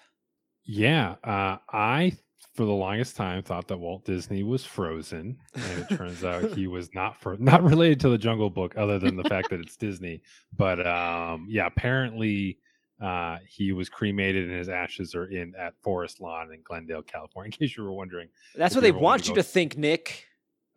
[0.66, 2.18] Yeah, uh, I
[2.56, 6.68] for the longest time thought that Walt Disney was Frozen, and it turns out he
[6.68, 9.78] was not for not related to the Jungle Book, other than the fact that it's
[9.78, 10.22] Disney.
[10.52, 12.60] But um, yeah, apparently
[13.00, 17.48] uh, he was cremated, and his ashes are in at Forest Lawn in Glendale, California.
[17.48, 20.26] In case you were wondering, That's what they wanna you go- to think, Nick.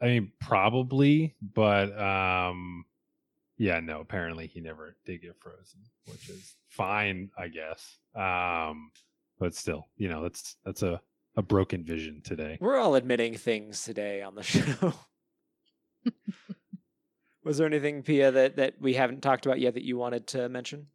[0.03, 2.85] I mean, probably, but um,
[3.59, 4.01] yeah, no.
[4.01, 7.99] Apparently, he never did get frozen, which is fine, I guess.
[8.15, 8.93] Um,
[9.39, 11.01] but still, you know, that's that's a
[11.37, 12.59] a broken vision today.
[12.61, 14.95] We're all admitting things today on the show.
[17.45, 20.49] Was there anything, Pia, that, that we haven't talked about yet that you wanted to
[20.49, 20.89] mention?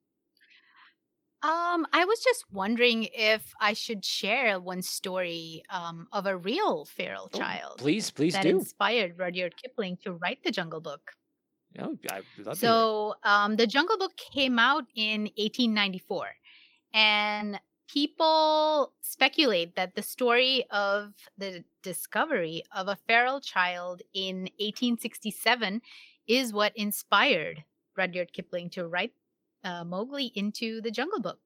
[1.46, 6.86] Um, I was just wondering if I should share one story um, of a real
[6.86, 8.38] feral Oh, child Please, please do.
[8.38, 8.58] that do.
[8.58, 11.12] inspired Rudyard Kipling to write The Jungle Book.
[11.78, 12.58] Oh, I love.
[12.58, 16.28] So, um, The Jungle Book came out in 1894,
[16.96, 17.60] and
[17.94, 25.82] people speculate that the story of the discovery of a feral child in 1867
[26.28, 27.64] is what inspired
[27.96, 29.14] Rudyard Kipling to write
[29.66, 31.40] uh, Mowgli into the Jungle Book.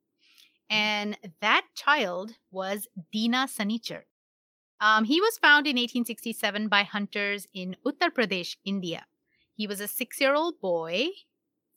[0.69, 4.03] And that child was Dina Sanichar.
[4.79, 9.05] Um, he was found in 1867 by hunters in Uttar Pradesh, India.
[9.55, 11.07] He was a six year old boy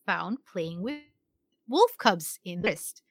[0.05, 1.01] found playing with
[1.67, 3.03] wolf cubs in the forest.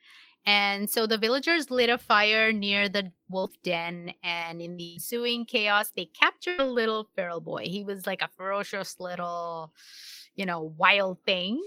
[0.45, 5.45] And so the villagers lit a fire near the wolf den, and in the ensuing
[5.45, 7.65] chaos, they captured a little feral boy.
[7.65, 9.71] He was like a ferocious little,
[10.35, 11.61] you know, wild thing.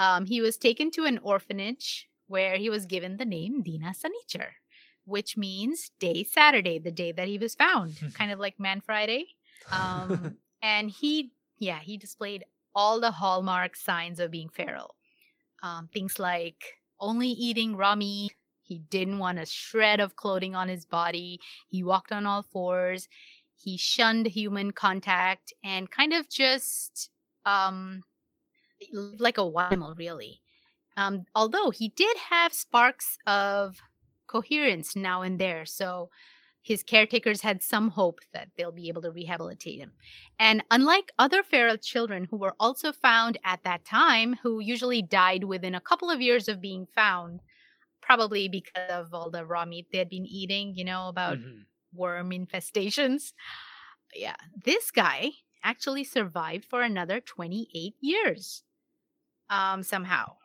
[0.00, 4.52] Um, he was taken to an orphanage where he was given the name Dina Sanichar,
[5.04, 9.26] which means day Saturday, the day that he was found, kind of like Man Friday.
[9.70, 12.44] Um, and he, yeah, he displayed
[12.74, 14.94] all the hallmark signs of being feral.
[15.62, 18.32] Um, things like only eating raw meat.
[18.62, 21.40] He didn't want a shred of clothing on his body.
[21.68, 23.06] He walked on all fours.
[23.54, 27.10] He shunned human contact and kind of just
[27.44, 28.02] um,
[28.92, 30.40] like a animal, really.
[30.96, 33.80] Um, although he did have sparks of
[34.26, 35.66] coherence now and there.
[35.66, 36.10] So
[36.62, 39.94] his caretakers had some hope that they'll be able to rehabilitate him.
[40.38, 45.44] And unlike other feral children who were also found at that time, who usually died
[45.44, 47.40] within a couple of years of being found,
[48.02, 51.66] probably because of all the raw meat they had been eating, you know, about Mhm.
[51.92, 53.32] worm infestations.
[54.14, 58.64] Yeah, this guy actually survived for another 28 years
[59.50, 60.36] um, somehow.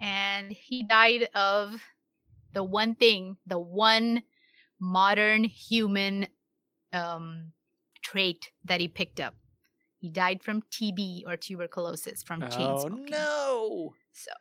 [0.00, 1.80] And he died of
[2.54, 4.22] the one thing, the one
[4.80, 6.26] modern human
[6.92, 7.52] um,
[8.02, 9.34] trait that he picked up.
[9.98, 13.06] He died from TB or tuberculosis from chain Oh, smoking.
[13.10, 13.94] no.
[14.12, 14.32] So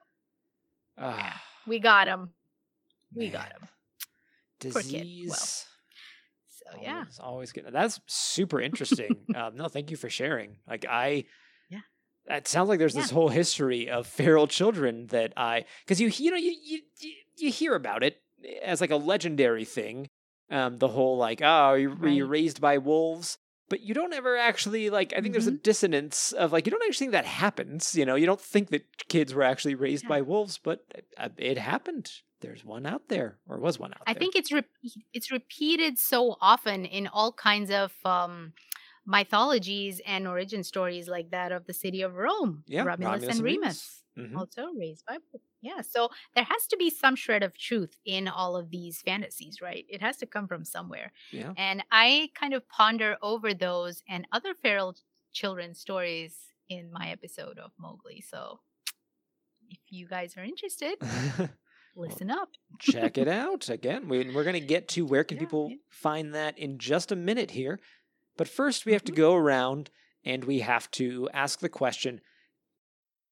[0.97, 2.31] Ah, we got him.
[3.13, 3.67] We got him.
[4.59, 5.29] Disease.
[5.29, 6.97] Well, so yeah.
[6.99, 7.67] Always, always good.
[7.71, 9.17] That's super interesting.
[9.35, 10.57] um, no, thank you for sharing.
[10.67, 11.21] Like I, Yeah.
[12.27, 16.31] It sounds like there's this whole history of feral children that I, because you you
[16.31, 16.79] know you, you
[17.37, 18.21] you hear about it
[18.63, 20.07] as like a legendary thing.
[20.49, 22.31] Um, the whole like oh you were you Right.
[22.31, 23.37] raised by wolves,
[23.69, 25.13] but you don't ever actually like.
[25.15, 25.61] I think there's a Mm-hmm.
[25.63, 27.95] dissonance of like you don't actually think that happens.
[27.95, 30.09] You know, you don't think that kids were actually raised Yeah.
[30.09, 30.85] by wolves, but
[31.17, 32.11] uh, it happened.
[32.41, 34.17] There's one out there, or was one out I there.
[34.17, 34.63] I think it's re-
[35.13, 38.53] it's repeated so often in all kinds of um,
[39.05, 44.03] mythologies and origin stories, like that of the city of Rome, Yeah, Romulus, and Remus,
[44.17, 44.37] Mhm.
[44.37, 45.17] also raised by.
[45.61, 49.61] Yeah, so there has to be some shred of truth in all of these fantasies,
[49.61, 49.85] right?
[49.89, 51.53] It has to come from somewhere, Yeah.
[51.57, 54.95] and I kind of ponder over those and other feral
[55.33, 56.37] children's stories
[56.69, 58.21] in my episode of Mowgli.
[58.21, 58.59] So,
[59.69, 60.97] if you guys are interested,
[61.95, 62.49] listen up.
[62.79, 65.75] check it out again we, we're going to get to where can Yeah, people yeah.
[65.89, 67.79] find that in just a minute here
[68.41, 69.13] but first we have Mm-hmm.
[69.13, 69.91] to go around
[70.25, 72.21] and we have to ask the question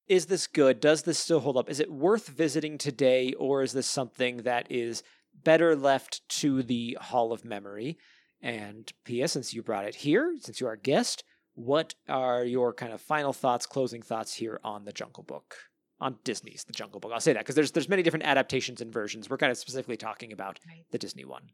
[0.08, 3.74] is this good does this still hold up is it worth visiting today or is
[3.74, 5.02] this something that is
[5.44, 7.98] better left to the hall of memory
[8.40, 11.24] and pia since you brought it here since you're our guest
[11.56, 15.56] what are your kind of final thoughts closing thoughts here on the jungle book
[16.02, 17.12] on Disney's The Jungle Book.
[17.14, 19.30] I'll say that because there's there's many different adaptations and versions.
[19.30, 20.86] We're kind of specifically talking about Right.
[20.92, 21.50] the Disney one.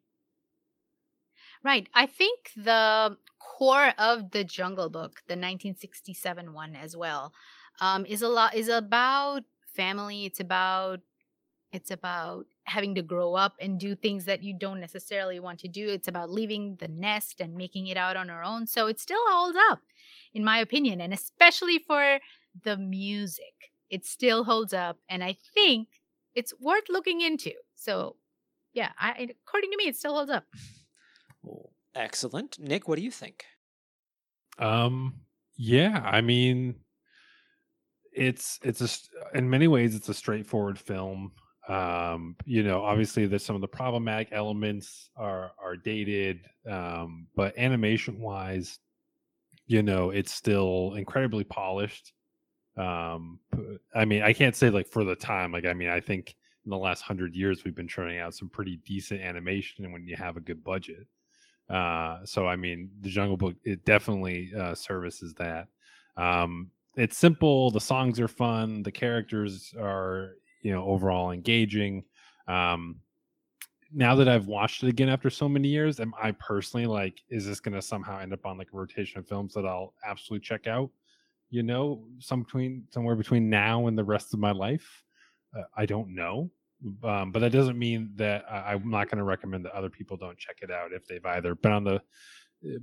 [1.63, 1.87] Right.
[1.93, 7.33] I think the core of the Jungle Book, the 1967 one as well,
[7.81, 9.43] um, is a lot is about
[9.73, 10.25] family.
[10.25, 10.99] It's about
[11.73, 15.67] it's about having to grow up and do things that you don't necessarily want to
[15.67, 15.89] do.
[15.89, 18.67] It's about leaving the nest and making it out on our own.
[18.67, 19.81] So it still holds up,
[20.33, 22.19] in my opinion, and especially for
[22.63, 25.89] the music, it still holds up, and I think
[26.35, 27.51] it's worth looking into.
[27.75, 28.17] So,
[28.73, 30.45] yeah, I, according to me, it still holds up.
[31.95, 32.87] Excellent, Nick.
[32.87, 33.45] What do you think?
[34.59, 35.21] Um,
[35.57, 36.75] yeah, I mean,
[38.11, 41.31] it's it's a in many ways it's a straightforward film.
[41.67, 47.57] Um, you know, obviously there's some of the problematic elements are are dated, um, but
[47.57, 48.79] animation wise,
[49.65, 52.13] you know, it's still incredibly polished.
[52.77, 53.39] Um,
[53.93, 55.51] I mean, I can't say like for the time.
[55.51, 56.35] Like, I mean, I think
[56.65, 60.15] in the last hundred years we've been churning out some pretty decent animation when you
[60.15, 61.07] have a good budget.
[61.69, 65.67] Uh, so I mean, the Jungle Book it definitely uh, services that.
[66.17, 67.71] Um, it's simple.
[67.71, 68.83] The songs are fun.
[68.83, 72.03] The characters are you know overall engaging.
[72.47, 72.97] Um,
[73.93, 77.45] now that I've watched it again after so many years, am I personally like, is
[77.45, 80.45] this going to somehow end up on like a rotation of films that I'll absolutely
[80.45, 80.89] check out?
[81.49, 85.03] You know, some between somewhere between now and the rest of my life.
[85.57, 86.51] Uh, I don't know
[87.03, 90.17] um, but that doesn't mean that I, I'm not going to recommend that other people
[90.17, 92.01] don't check it out if they've either been on the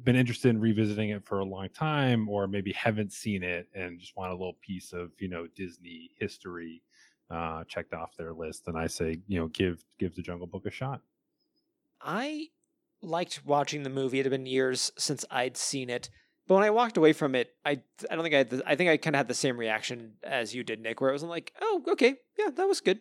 [0.04, 3.98] been interested in revisiting it for a long time or maybe haven't seen it and
[3.98, 6.82] just want a little piece of you know Disney history
[7.30, 8.68] uh, checked off their list.
[8.68, 11.00] And I say you know give give the Jungle Book a shot.
[12.00, 12.48] I
[13.00, 14.20] liked watching the movie.
[14.20, 16.10] It had been years since I'd seen it,
[16.46, 17.80] but when I walked away from it, I
[18.10, 20.54] I don't think I the, I think I kind of had the same reaction as
[20.54, 23.00] you did, Nick, where I was like, oh, okay, yeah, that was good.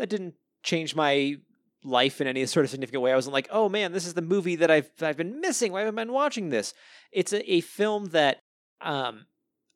[0.00, 1.36] That didn't change my
[1.84, 3.12] life in any sort of significant way.
[3.12, 5.72] I wasn't like, oh man, this is the movie that I've I've been missing.
[5.72, 6.72] Why haven't I been watching this?
[7.12, 8.38] It's a, a film that
[8.80, 9.26] um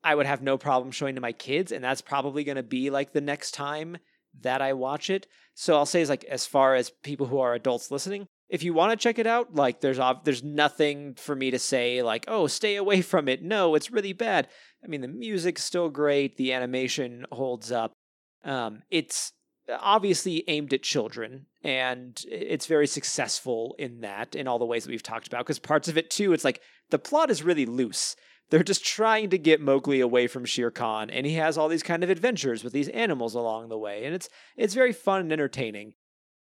[0.02, 2.88] I would have no problem showing to my kids, and that's probably going to be
[2.88, 3.98] like the next time
[4.40, 5.26] that I watch it.
[5.52, 8.72] So I'll say is like as far as people who are adults listening, if you
[8.72, 12.46] want to check it out, like there's there's nothing for me to say like, "Oh,
[12.46, 14.48] stay away from it." No, it's really bad.
[14.82, 17.92] I mean, the music's still great, the animation holds up.
[18.42, 19.32] Um it's
[19.80, 24.90] obviously aimed at children and it's very successful in that in all the ways that
[24.90, 26.60] we've talked about because parts of it too it's like
[26.90, 28.14] the plot is really loose
[28.50, 31.82] they're just trying to get Mowgli away from Shere Khan, and he has all these
[31.82, 35.32] kind of adventures with these animals along the way, and it's it's very fun and
[35.32, 35.94] entertaining.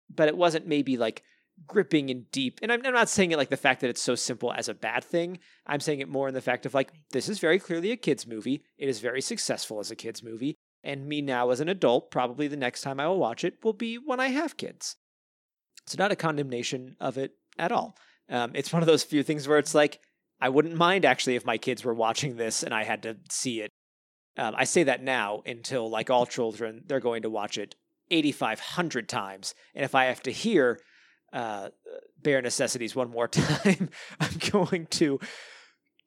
[0.08, 1.22] But it wasn't maybe like
[1.66, 2.60] gripping and deep.
[2.62, 4.74] And I'm, I'm not saying it like the fact that it's so simple as a
[4.74, 5.38] bad thing.
[5.66, 8.26] I'm saying it more in the fact of like this is very clearly a kids
[8.26, 8.62] movie.
[8.76, 12.48] It is very successful as a kids movie, and me now as an adult, probably
[12.48, 14.96] the next time I will watch it will be when I have kids.
[15.86, 17.96] It's not a condemnation of it at all.
[18.28, 20.00] Um, it's one of those few things where it's like
[20.40, 23.60] I wouldn't mind actually if my kids were watching this and I had to see
[23.60, 23.70] it.
[24.36, 27.74] Um, I say that now until, like all children, they're going to watch it
[28.10, 29.54] 8,500 times.
[29.74, 30.78] And if I have to hear
[31.32, 31.70] uh,
[32.22, 35.18] Bare Necessities one more time, I'm going to,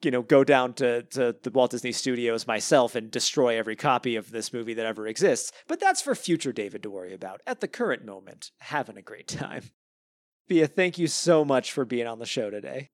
[0.03, 4.15] you know, go down to, to the Walt Disney Studios myself and destroy every copy
[4.15, 5.51] of this movie that ever exists.
[5.67, 7.41] But that's for future David to worry about.
[7.45, 9.71] At the current moment, having a great time.
[10.47, 12.89] Pia, thank you so much for being on the show today.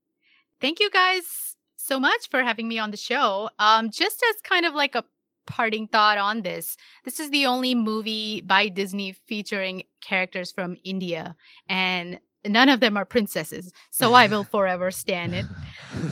[0.60, 3.50] Thank you guys so much for having me on the show.
[3.60, 5.04] Um, just as kind of like a
[5.46, 11.36] parting thought on this, this is the only movie by Disney featuring characters from India,
[11.70, 13.72] and none of them are princesses.
[13.92, 15.46] So I will forever stand it.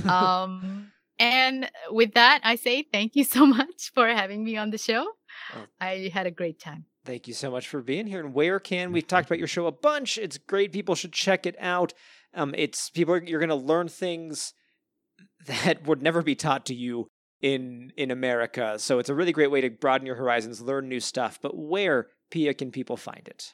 [0.05, 4.77] Um, and with that, I say thank you so much for having me on the
[4.77, 5.05] show.
[5.55, 5.65] Oh.
[5.79, 6.86] I had a great time.
[7.05, 8.19] Thank you so much for being here.
[8.19, 10.17] And where can we've talked about your show a bunch?
[10.17, 10.71] It's great.
[10.71, 11.93] People should check it out.
[12.33, 14.53] Um, it's people are, you're going to learn things
[15.45, 17.07] that would never be taught to you
[17.41, 18.79] in in America.
[18.79, 21.39] So it's a really great way to broaden your horizons, learn new stuff.
[21.41, 23.53] But where, Pia, can people find it?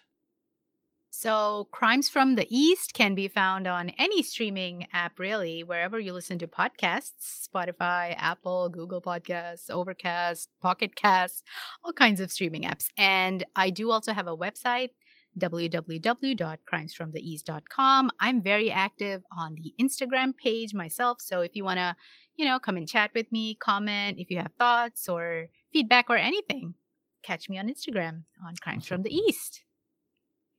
[1.14, 6.14] So, Crimes from the East can be found on any streaming app, really, wherever you
[6.14, 11.44] listen to podcasts Spotify, Apple, Google Podcasts, Overcast, Pocket Casts,
[11.84, 12.88] all kinds of streaming apps.
[12.98, 14.92] And I do also have a website,
[15.38, 18.12] www.crimesfromtheeast.com.
[18.22, 21.20] I'm very active on the Instagram page myself.
[21.20, 21.94] So, if you want to,
[22.38, 26.16] you know, come and chat with me, comment if you have thoughts or feedback or
[26.16, 26.76] anything,
[27.22, 29.64] catch me on Instagram on Crimes from the East.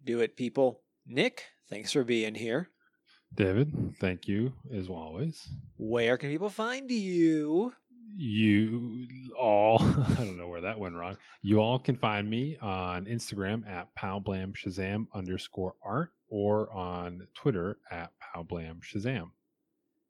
[0.05, 0.81] Do it, people.
[1.07, 2.69] Nick, thanks for being here.
[3.35, 5.49] David, thank you as always.
[5.77, 7.73] Where can people find you?
[8.15, 9.07] You
[9.39, 9.79] all,
[10.09, 11.17] I don't know where that went wrong.
[11.41, 18.11] You all can find me on Instagram at powblamshazam underscore art or on Twitter at
[18.35, 19.31] powblamshazam.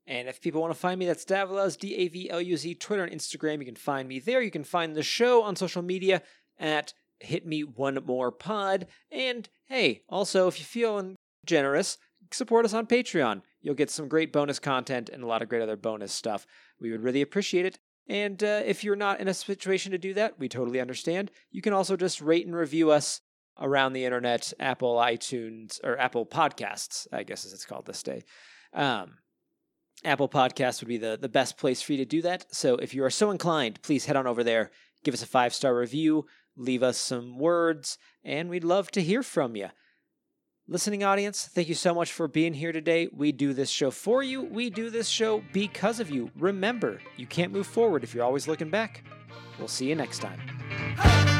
[0.06, 2.74] And if people want to find me, that's Davluz, D A V L U Z,
[2.74, 3.60] Twitter and Instagram.
[3.60, 4.42] You can find me there.
[4.42, 6.22] You can find the show on social media
[6.58, 8.86] at Hit Me One More Pod.
[9.10, 11.16] And hey, also, if you're feeling
[11.46, 11.98] generous,
[12.30, 13.42] support us on Patreon.
[13.60, 16.46] You'll get some great bonus content and a lot of great other bonus stuff.
[16.80, 17.78] We would really appreciate it.
[18.08, 21.30] And uh, if you're not in a situation to do that, we totally understand.
[21.50, 23.20] You can also just rate and review us
[23.60, 28.24] around the internet, Apple iTunes, or Apple Podcasts, I guess as it's called this day.
[28.74, 29.18] Um,
[30.04, 32.46] Apple Podcasts would be the, the best place for you to do that.
[32.52, 34.72] So if you are so inclined, please head on over there,
[35.04, 36.26] give us a five star review,
[36.56, 39.68] leave us some words, and we'd love to hear from you.
[40.68, 43.08] Listening audience, thank you so much for being here today.
[43.12, 44.42] We do this show for you.
[44.42, 46.30] We do this show because of you.
[46.38, 49.04] Remember, you can't move forward if you're always looking back.
[49.58, 51.31] We'll see you next time.